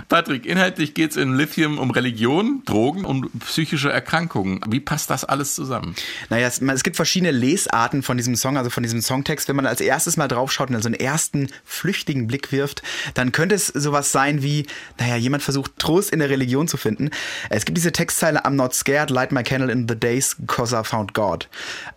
[0.09, 4.61] Patrick, inhaltlich geht es in Lithium um Religion, Drogen und psychische Erkrankungen.
[4.69, 5.95] Wie passt das alles zusammen?
[6.29, 9.49] Naja, es, es, gibt verschiedene Lesarten von diesem Song, also von diesem Songtext.
[9.49, 12.83] Wenn man als erstes mal draufschaut und so einen ersten flüchtigen Blick wirft,
[13.15, 14.67] dann könnte es sowas sein wie,
[14.99, 17.11] naja, jemand versucht Trost in der Religion zu finden.
[17.51, 20.83] Es gibt diese Textzeile, I'm not scared, light my candle in the days, cause I
[20.85, 21.49] found God.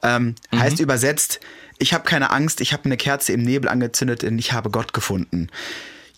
[0.03, 0.59] Ähm, mhm.
[0.59, 1.39] Heißt übersetzt,
[1.79, 4.93] ich habe keine Angst, ich habe eine Kerze im Nebel angezündet und ich habe Gott
[4.93, 5.47] gefunden.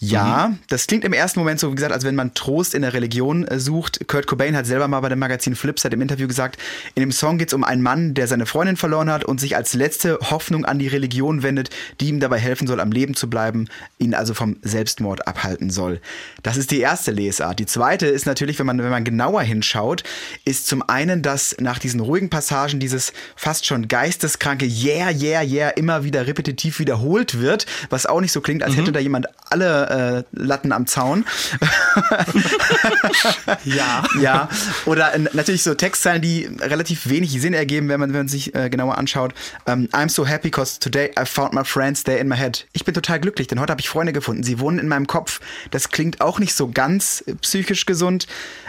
[0.04, 0.58] Ja, mhm.
[0.68, 3.48] das klingt im ersten Moment so, wie gesagt, als wenn man Trost in der Religion
[3.48, 4.08] äh, sucht.
[4.08, 6.60] Kurt Cobain hat selber mal bei dem Magazin Flipside im Interview gesagt,
[6.96, 9.56] in dem Song geht es um einen Mann, der seine Freundin verloren hat und sich
[9.56, 13.30] als letzte Hoffnung an die Religion wendet, die ihm dabei helfen soll, am Leben zu
[13.30, 13.68] bleiben,
[14.00, 16.02] ihn also vom Selbstmord abhalten soll.
[16.42, 17.60] Das ist die erste Lesart.
[17.60, 20.04] Die zweite ist natürlich, wenn man, wenn man genauer hinschaut,
[20.46, 25.70] ist zum einen, dass nach diesen ruhigen Passagen dieses fast schon geisteskranke Yeah, yeah, yeah
[25.70, 28.80] immer wieder repetitiv wiederholt wird, was auch nicht so klingt, als mhm.
[28.80, 31.26] hätte da jemand alle äh, Latten am Zaun.
[33.66, 34.04] ja.
[34.20, 34.50] Ja.
[34.86, 38.56] Oder äh, natürlich so Textzeilen, die relativ wenig Sinn ergeben, wenn man, wenn man sich
[38.56, 39.34] äh, genauer anschaut.
[39.66, 42.68] Um, ähm, I'm so happy because today I found my friends there in my head.
[42.74, 44.44] Ich bin total glücklich, denn heute habe ich Freunde gefunden.
[44.44, 45.40] Sie wohnen in meinem Kopf.
[45.72, 48.28] Das klingt auch nicht so ganz psychisch gesund.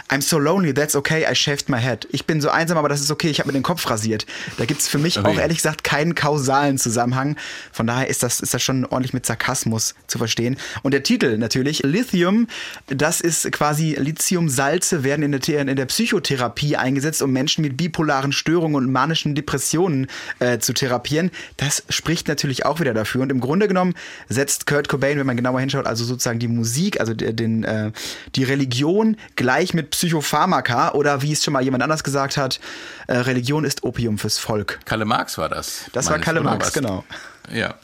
[0.09, 2.07] I'm so lonely, that's okay, I shaved my head.
[2.11, 4.25] Ich bin so einsam, aber das ist okay, ich habe mir den Kopf rasiert.
[4.57, 5.27] Da gibt es für mich okay.
[5.27, 7.37] auch ehrlich gesagt keinen kausalen Zusammenhang.
[7.71, 10.57] Von daher ist das, ist das schon ordentlich mit Sarkasmus zu verstehen.
[10.83, 12.47] Und der Titel natürlich, Lithium,
[12.87, 18.31] das ist quasi Lithiumsalze werden in der, in der Psychotherapie eingesetzt, um Menschen mit bipolaren
[18.31, 20.07] Störungen und manischen Depressionen
[20.39, 21.31] äh, zu therapieren.
[21.57, 23.21] Das spricht natürlich auch wieder dafür.
[23.21, 23.93] Und im Grunde genommen
[24.29, 27.91] setzt Kurt Cobain, wenn man genauer hinschaut, also sozusagen die Musik, also den, äh,
[28.35, 32.59] die Religion gleich mit Psychopharmaka oder wie es schon mal jemand anders gesagt hat,
[33.07, 34.79] äh, Religion ist Opium fürs Volk.
[34.85, 35.85] Kalle Marx war das.
[35.93, 37.03] Das war Kalle Marx, genau.
[37.51, 37.75] Ja.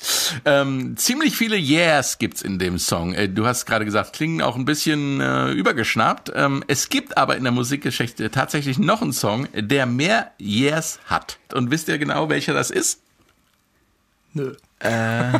[0.45, 3.13] Ähm, ziemlich viele Yeahs gibt's in dem Song.
[3.13, 6.31] Äh, du hast gerade gesagt, klingen auch ein bisschen äh, übergeschnappt.
[6.33, 11.37] Ähm, es gibt aber in der Musikgeschichte tatsächlich noch einen Song, der mehr Yeahs hat.
[11.53, 13.01] Und wisst ihr genau, welcher das ist?
[14.33, 14.55] Nö.
[14.79, 15.39] Äh.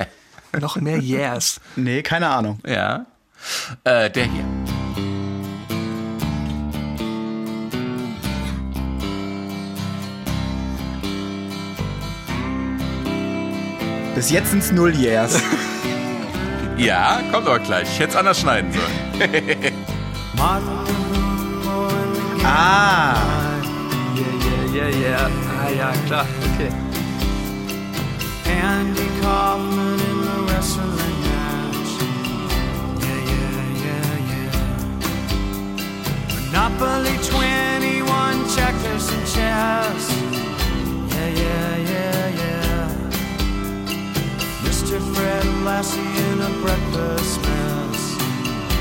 [0.60, 1.60] noch mehr Yeahs.
[1.74, 2.60] Nee, keine Ahnung.
[2.64, 3.04] Ja.
[3.84, 4.75] Äh, der hier.
[14.16, 15.38] Bis jetzt sind es null Years.
[16.78, 17.86] ja, kommt aber gleich.
[17.86, 18.94] Ich hätte es anders schneiden sollen.
[22.42, 23.14] ah.
[24.14, 24.24] Yeah,
[24.72, 25.30] yeah, yeah, yeah.
[25.62, 26.26] Ah, ja, klar.
[26.54, 26.70] Okay.
[28.46, 31.92] Andy Kaufman in the wrestling match.
[33.02, 34.56] Yeah, yeah, yeah, yeah.
[36.52, 40.08] Monopoly 21 checkers and chess.
[41.10, 42.65] Yeah, yeah, yeah, yeah.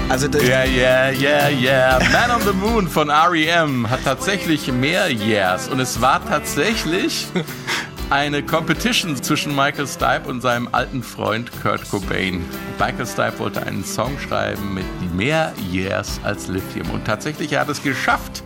[0.08, 2.00] Also ja, ja, ja, ja.
[2.14, 7.28] Man on the Moon von REM hat tatsächlich mehr Years und es war tatsächlich
[8.10, 12.46] eine Competition zwischen Michael Stipe und seinem alten Freund Kurt Cobain.
[12.80, 14.86] Michael Stipe wollte einen Song schreiben mit
[15.16, 18.44] mehr Years als Lithium und tatsächlich er hat es geschafft.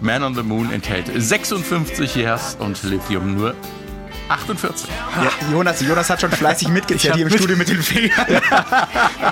[0.00, 3.54] Man on the Moon enthält 56 Years und Lithium nur
[4.28, 4.88] 48.
[5.22, 8.26] Ja, Jonas, Jonas hat schon fleißig mitgezählt hier im mit Studio mit den Fingern.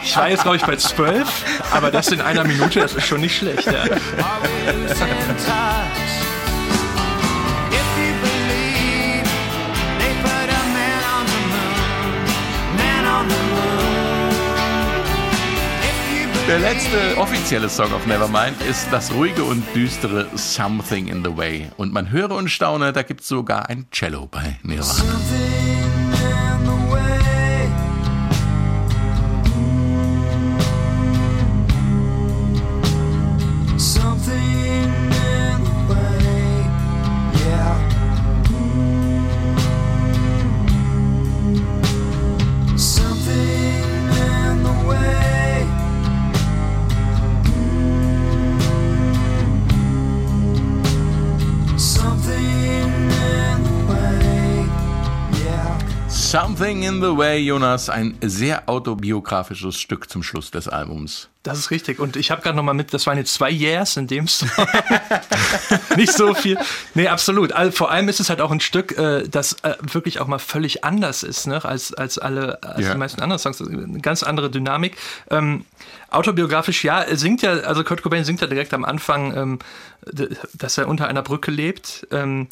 [0.03, 1.27] Ich war jetzt, glaube ich, bei 12,
[1.73, 3.67] aber das in einer Minute, das ist schon nicht schlecht.
[3.67, 3.85] Ja.
[16.49, 21.71] Der letzte offizielle Song of Nevermind ist das ruhige und düstere Something in the Way.
[21.77, 25.66] Und man höre und staune, da gibt es sogar ein Cello bei Nirvana.
[56.97, 61.29] In the Way, Jonas, ein sehr autobiografisches Stück zum Schluss des Albums.
[61.43, 61.99] Das ist richtig.
[61.99, 64.49] Und ich habe gerade noch mal mit, das waren jetzt zwei Years in dem Song.
[65.97, 66.57] Nicht so viel.
[66.95, 67.53] Nee, absolut.
[67.53, 70.39] Also, vor allem ist es halt auch ein Stück, äh, das äh, wirklich auch mal
[70.39, 71.63] völlig anders ist, ne?
[71.67, 72.93] als, als alle, als Ja.
[72.93, 73.61] die meisten anderen Songs.
[73.61, 74.97] Eine ganz andere Dynamik.
[75.31, 75.67] Ähm,
[76.09, 79.59] autobiografisch, ja, er singt ja, also Kurt Cobain singt ja direkt am Anfang, ähm,
[80.55, 82.07] dass er unter einer Brücke lebt.
[82.11, 82.49] Ähm,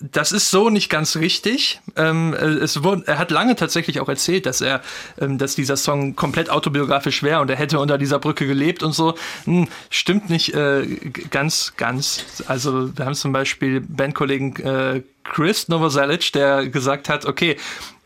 [0.00, 1.80] das ist so nicht ganz richtig.
[1.96, 4.82] Ähm, äh, es wurde, er hat lange tatsächlich auch erzählt, dass er,
[5.20, 8.92] ähm, dass dieser Song komplett autobiografisch wäre und er hätte unter dieser Brücke gelebt und
[8.92, 9.14] so.
[9.44, 10.84] Hm, stimmt nicht äh,
[11.30, 12.44] ganz, ganz.
[12.46, 17.56] Also wir haben zum Beispiel Bandkollegen äh, Chris Novoselic, der gesagt hat, okay,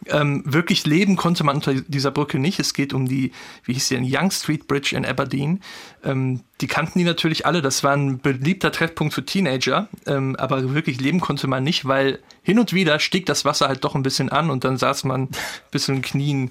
[0.07, 2.59] ähm, wirklich leben konnte man unter dieser Brücke nicht.
[2.61, 3.33] Es geht um die,
[3.65, 5.61] wie hieß die denn, Young Street Bridge in Aberdeen.
[6.05, 7.63] Ähm, die kannten die natürlich alle.
[7.63, 9.89] Das war ein beliebter Treffpunkt für Teenager.
[10.07, 13.85] Ähm, aber wirklich leben konnte man nicht, weil hin und wieder stieg das Wasser halt
[13.85, 15.29] doch ein bisschen an und dann saß man
[15.71, 16.51] bis in den Knien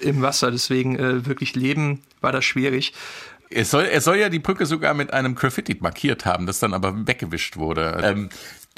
[0.00, 0.50] im Wasser.
[0.50, 2.92] Deswegen äh, wirklich leben war da schwierig.
[3.50, 6.74] Es soll, er soll ja die Brücke sogar mit einem Graffiti markiert haben, das dann
[6.74, 7.98] aber weggewischt wurde.
[8.02, 8.28] Ähm,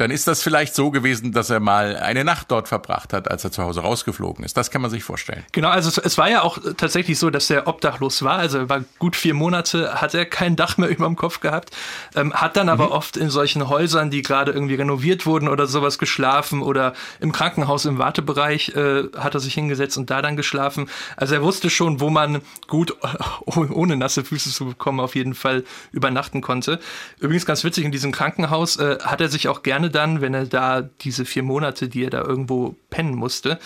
[0.01, 3.45] dann ist das vielleicht so gewesen, dass er mal eine Nacht dort verbracht hat, als
[3.45, 4.57] er zu Hause rausgeflogen ist.
[4.57, 5.45] Das kann man sich vorstellen.
[5.53, 8.39] Genau, also es, es war ja auch tatsächlich so, dass er obdachlos war.
[8.39, 11.77] Also er war gut vier Monate, hat er kein Dach mehr über dem Kopf gehabt,
[12.15, 15.99] ähm, hat dann aber oft in solchen Häusern, die gerade irgendwie renoviert wurden oder sowas
[15.99, 20.89] geschlafen oder im Krankenhaus im Wartebereich äh, hat er sich hingesetzt und da dann geschlafen.
[21.17, 22.97] Also er wusste schon, wo man gut
[23.45, 26.81] oh- ohne nasse Füße zu bekommen auf jeden Fall übernachten konnte.
[27.19, 30.47] Übrigens ganz witzig, in diesem Krankenhaus äh, hat er sich auch gerne dann, wenn er
[30.47, 33.59] da diese vier Monate, die er da irgendwo pennen musste,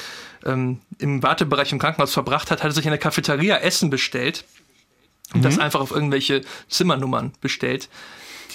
[0.45, 4.45] ähm, im Wartebereich im Krankenhaus verbracht hat, hat er sich in der Cafeteria Essen bestellt
[5.33, 7.89] und das einfach auf irgendwelche Zimmernummern bestellt,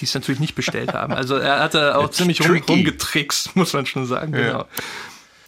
[0.00, 1.12] die es natürlich nicht bestellt haben.
[1.12, 4.32] Also er hat da auch ziemlich rum, rumgetrickst, muss man schon sagen.
[4.32, 4.66] Genau.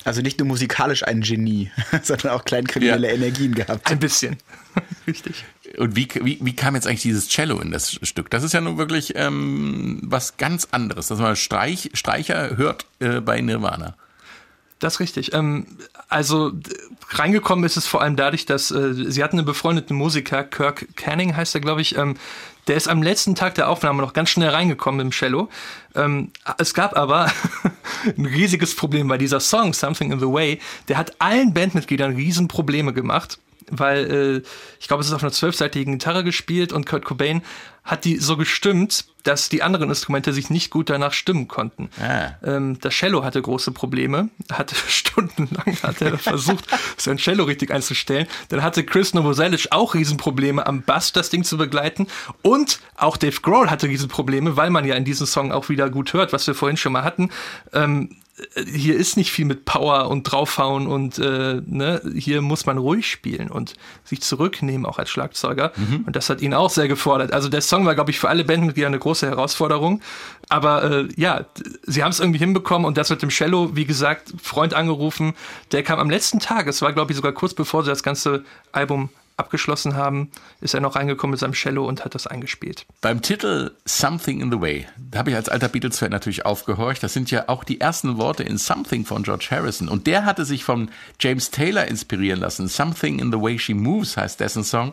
[0.05, 1.71] Also nicht nur musikalisch ein Genie,
[2.03, 3.15] sondern auch kleinkriminelle Ja.
[3.15, 3.91] Energien gehabt.
[3.91, 4.37] Ein bisschen.
[5.07, 5.45] Richtig.
[5.79, 8.31] Und wie, wie, wie kam jetzt eigentlich dieses Cello in das Stück?
[8.31, 13.21] Das ist ja nun wirklich ähm, was ganz anderes, dass man Streich, Streicher hört äh,
[13.21, 13.97] bei Nirvana.
[14.79, 15.33] Das ist richtig.
[15.33, 15.67] Ähm,
[16.09, 16.53] also
[17.11, 21.37] reingekommen ist es vor allem dadurch, dass äh, sie hatten einen befreundeten Musiker, Kirk Canning
[21.37, 22.17] heißt er, glaube ich, ähm,
[22.67, 25.49] der ist am letzten Tag der Aufnahme noch ganz schnell reingekommen im Cello.
[25.95, 27.31] Ähm, es gab aber
[28.17, 32.49] ein riesiges Problem, weil dieser Song Something in the Way, der hat allen Bandmitgliedern riesen
[32.49, 33.39] Probleme gemacht,
[33.71, 34.49] weil äh,
[34.81, 37.43] ich glaube, es ist auf einer zwölfseitigen Gitarre gespielt und Kurt Cobain
[37.85, 41.91] hat die so gestimmt, dass die anderen Instrumente sich nicht gut danach stimmen konnten.
[42.01, 42.33] Ah.
[42.45, 48.27] Ähm, das Cello hatte große Probleme, hatte stundenlang hat er versucht, sein Cello richtig einzustellen.
[48.51, 52.07] Dann hatte Chris Novoselic auch Riesenprobleme am Bass das Ding zu begleiten
[52.43, 56.13] und auch Dave Grohl hatte Riesenprobleme, weil man ja in diesem Song auch wieder gut
[56.13, 57.31] hört, was wir vorhin schon mal hatten.
[57.73, 58.11] Ähm,
[58.67, 63.07] hier ist nicht viel mit Power und draufhauen und äh, ne, hier muss man ruhig
[63.07, 63.75] spielen und
[64.05, 65.73] sich zurücknehmen, auch als Schlagzeuger.
[66.07, 67.33] Und das hat ihn auch sehr gefordert.
[67.33, 70.01] Also der Song war, glaube ich, für alle Bandmitglieder eine große Herausforderung.
[70.49, 71.45] Aber äh, ja,
[71.83, 75.35] sie haben es irgendwie hinbekommen und das mit dem Cello, wie gesagt, Freund angerufen,
[75.71, 78.45] der kam am letzten Tag, es war, glaube ich, sogar kurz bevor sie das ganze
[78.73, 79.11] Album
[79.43, 80.31] abgeschlossen haben,
[80.61, 82.87] ist er noch reingekommen mit seinem Cello und hat das eingespielt.
[83.01, 87.03] Beim Titel Something in the Way, da habe ich als alter Beatles-Fan natürlich aufgehorcht.
[87.03, 89.89] Das sind ja auch die ersten Worte in Something von George Harrison.
[89.89, 90.91] Und der hatte sich von
[91.21, 92.69] James Taylor inspirieren lassen.
[92.69, 94.93] Something in the Way She Moves heißt dessen Song.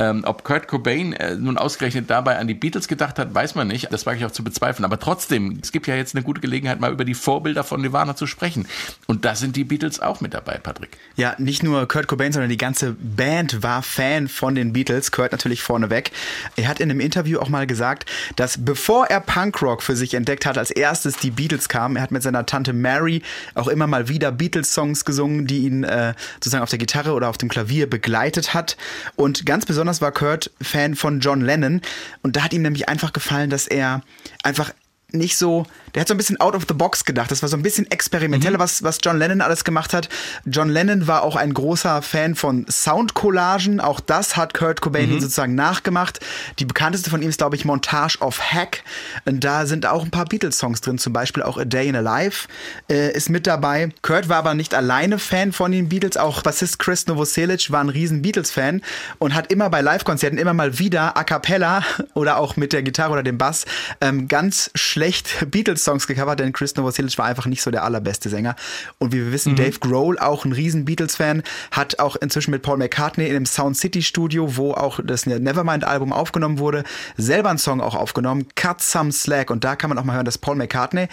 [0.00, 3.68] Ähm, ob Kurt Cobain äh, nun ausgerechnet dabei an die Beatles gedacht hat, weiß man
[3.68, 3.92] nicht.
[3.92, 4.86] Das wage ich auch zu bezweifeln.
[4.86, 8.16] Aber trotzdem, es gibt ja jetzt eine gute Gelegenheit, mal über die Vorbilder von Nirvana
[8.16, 8.66] zu sprechen.
[9.06, 10.96] Und da sind die Beatles auch mit dabei, Patrick.
[11.16, 15.12] Ja, nicht nur Kurt Cobain, sondern die ganze Band war Fan von den Beatles.
[15.12, 16.12] Kurt natürlich vorneweg.
[16.56, 20.46] Er hat in einem Interview auch mal gesagt, dass bevor er Punkrock für sich entdeckt
[20.46, 21.96] hat, als erstes die Beatles kamen.
[21.96, 23.20] Er hat mit seiner Tante Mary
[23.54, 27.36] auch immer mal wieder Beatles-Songs gesungen, die ihn äh, sozusagen auf der Gitarre oder auf
[27.36, 28.78] dem Klavier begleitet hat.
[29.16, 31.80] Und ganz besonders war Kurt Fan von John Lennon.
[32.22, 34.02] Und da hat ihm nämlich einfach gefallen, dass er
[34.42, 34.72] einfach
[35.12, 37.30] nicht so, der hat so ein bisschen out of the box gedacht.
[37.30, 40.08] Das war so ein bisschen experimenteller, was, was John Lennon alles gemacht hat.
[40.44, 43.80] John Lennon war auch ein großer Fan von Soundcollagen.
[43.80, 46.20] Auch das hat Kurt Cobain ihn sozusagen nachgemacht.
[46.58, 48.82] Die bekannteste von ihm ist, glaube ich, Montage of Hack.
[49.24, 52.00] Und da sind auch ein paar Beatles-Songs drin, zum Beispiel auch A Day in a
[52.00, 52.48] Life
[52.88, 53.90] äh, ist mit dabei.
[54.02, 56.16] Kurt war aber nicht alleine Fan von den Beatles.
[56.16, 58.82] Auch Bassist Chris Novoselic war ein riesen Beatles-Fan
[59.18, 61.82] und hat immer bei Live-Konzerten immer mal wieder a cappella
[62.14, 63.64] oder auch mit der Gitarre oder dem Bass
[64.00, 64.99] ähm, ganz schlecht
[65.46, 68.56] Beatles-Songs gecovert, denn Chris Novoselic war einfach nicht so der allerbeste Sänger.
[68.98, 72.78] Und wie wir wissen, Dave Grohl, auch ein riesen Beatles-Fan, hat auch inzwischen mit Paul
[72.78, 76.84] McCartney in dem Sound City Studio, wo auch das Nevermind-Album aufgenommen wurde,
[77.16, 79.50] selber einen Song auch aufgenommen, Cut Some Slack.
[79.50, 81.08] Und da kann man auch mal hören, dass Paul McCartney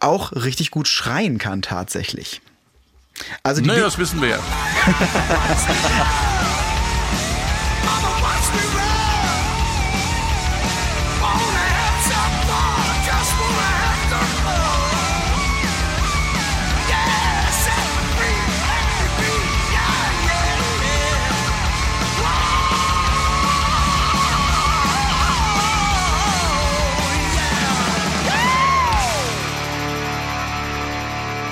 [0.00, 2.40] auch richtig gut schreien kann tatsächlich.
[3.42, 4.38] Also die Naja, das wissen wir ja.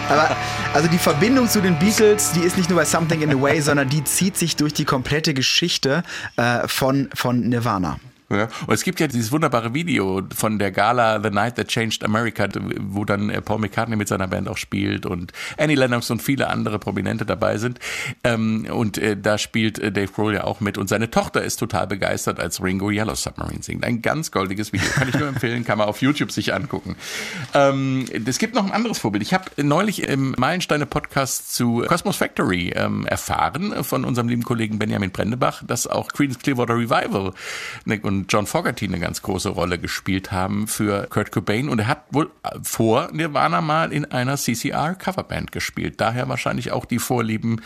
[0.09, 0.37] Aber
[0.75, 3.61] also die Verbindung zu den Beatles, die ist nicht nur bei Something in the Way,
[3.61, 6.03] sondern die zieht sich durch die komplette Geschichte
[6.37, 7.99] äh, von, von Nirvana.
[8.31, 8.49] Ja.
[8.67, 12.47] Und es gibt ja dieses wunderbare Video von der Gala The Night That Changed America,
[12.79, 16.49] wo dann äh, Paul McCartney mit seiner Band auch spielt und Annie Lennox und viele
[16.49, 17.79] andere Prominente dabei sind.
[18.25, 20.77] Ähm, und äh, da spielt äh, Dave Grohl ja auch mit.
[20.77, 23.85] Und seine Tochter ist total begeistert, als Ringo Yellow Submarine singt.
[23.85, 24.89] Ein ganz goldiges Video.
[24.91, 26.97] Kann ich nur empfehlen, kann man auf YouTube sich angucken.
[27.55, 29.23] Ähm, es gibt noch ein anderes Vorbild.
[29.23, 35.13] Ich habe neulich im Meilensteine-Podcast zu Cosmos Factory ähm, erfahren von unserem lieben Kollegen Benjamin
[35.13, 37.33] Brendebach, dass auch Queen's Clearwater Revival
[37.87, 37.99] ne,
[38.29, 41.69] John Fogerty eine ganz große Rolle gespielt haben für Kurt Cobain.
[41.69, 42.31] Und er hat wohl
[42.63, 46.01] vor Nirvana mal in einer CCR-Coverband gespielt.
[46.01, 47.61] Daher wahrscheinlich auch die Vorlieben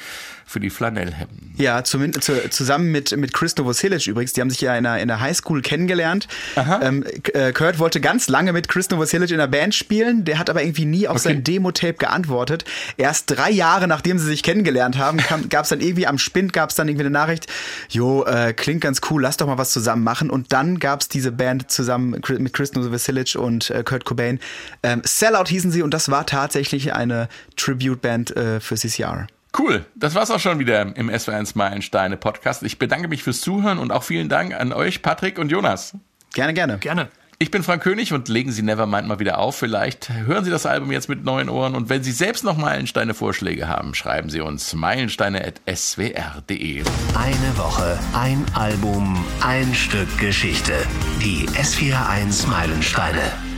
[0.52, 1.54] für die Flanellhemden.
[1.56, 4.34] Ja, zumindest, zu, zusammen mit, mit Chris Novoselic übrigens.
[4.34, 6.28] Die haben sich ja in der, in der Highschool kennengelernt.
[6.56, 10.24] Ähm, äh, Kurt wollte ganz lange mit Chris Novoselic in der Band spielen.
[10.24, 12.64] Der hat aber irgendwie nie auf sein Demo-Tape geantwortet.
[12.96, 16.70] Erst drei Jahre, nachdem sie sich kennengelernt haben, gab es dann irgendwie am Spind, gab
[16.70, 17.46] es dann irgendwie eine Nachricht,
[17.88, 20.28] jo, äh, klingt ganz cool, lass doch mal was zusammen machen.
[20.28, 24.38] Und dann gab es diese Band zusammen mit Chris Novoselic und äh, Kurt Cobain.
[24.82, 29.26] Ähm, Sellout hießen sie und das war tatsächlich eine Tribute-Band äh, für CCR.
[29.58, 32.62] Cool, das war's auch schon wieder im SW1 Meilensteine Podcast.
[32.62, 35.94] Ich bedanke mich fürs Zuhören und auch vielen Dank an euch, Patrick und Jonas.
[36.32, 36.78] Gerne, gerne.
[36.78, 37.10] Gerne.
[37.38, 39.56] Ich bin Frank König und legen Sie Nevermind mal wieder auf.
[39.56, 43.66] Vielleicht hören Sie das Album jetzt mit neuen Ohren und wenn Sie selbst noch Meilensteine-Vorschläge
[43.66, 46.84] haben, schreiben Sie uns meilensteine.swr.de.
[47.16, 50.74] Eine Woche, ein Album, ein Stück Geschichte.
[51.20, 53.51] Die S41 Meilensteine.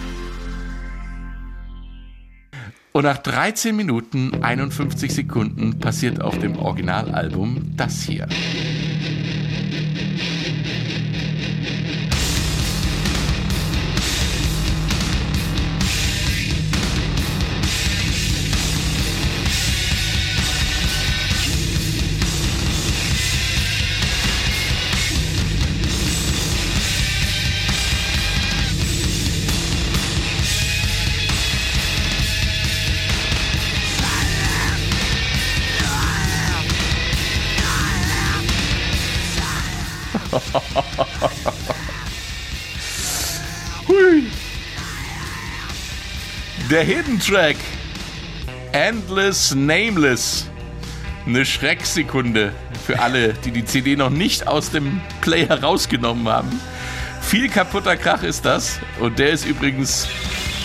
[2.97, 8.29] Und nach 13 Minuten 51 Sekunden passiert auf dem Originalalbum das hier.
[46.75, 47.55] Der Hidden Track.
[48.73, 50.51] Endless Nameless.
[51.25, 52.53] Eine Schrecksekunde
[52.85, 56.51] für alle, die die CD noch nicht aus dem Player rausgenommen haben.
[57.23, 58.81] Viel kaputter Krach ist das.
[58.99, 60.09] Und der ist übrigens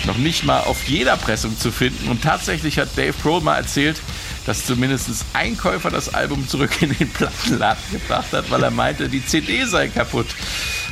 [0.07, 2.10] noch nicht mal auf jeder Pressung zu finden.
[2.10, 4.01] Und tatsächlich hat Dave Grohl mal erzählt,
[4.47, 9.10] dass zumindest ein Käufer das Album zurück in den Plattenladen gebracht hat, weil er meinte,
[9.10, 10.26] die CD sei kaputt.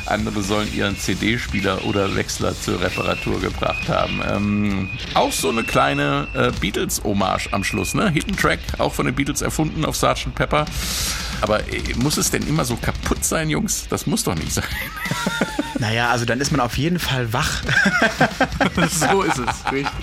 [0.10, 4.22] Andere sollen ihren CD-Spieler oder Wechsler zur Reparatur gebracht haben.
[4.30, 8.10] Ähm, auch so eine kleine äh, Beatles-Hommage am Schluss, ne?
[8.10, 10.34] Hidden Track, auch von den Beatles erfunden auf Sgt.
[10.36, 10.66] Pepper.
[11.41, 13.88] Aber äh, muss es denn immer so kaputt sein, Jungs?
[13.89, 14.66] Das muss doch nicht sein.
[15.80, 17.62] Naja, also dann ist man auf jeden Fall wach.
[18.89, 19.72] So ist es.
[19.72, 19.93] Richtig.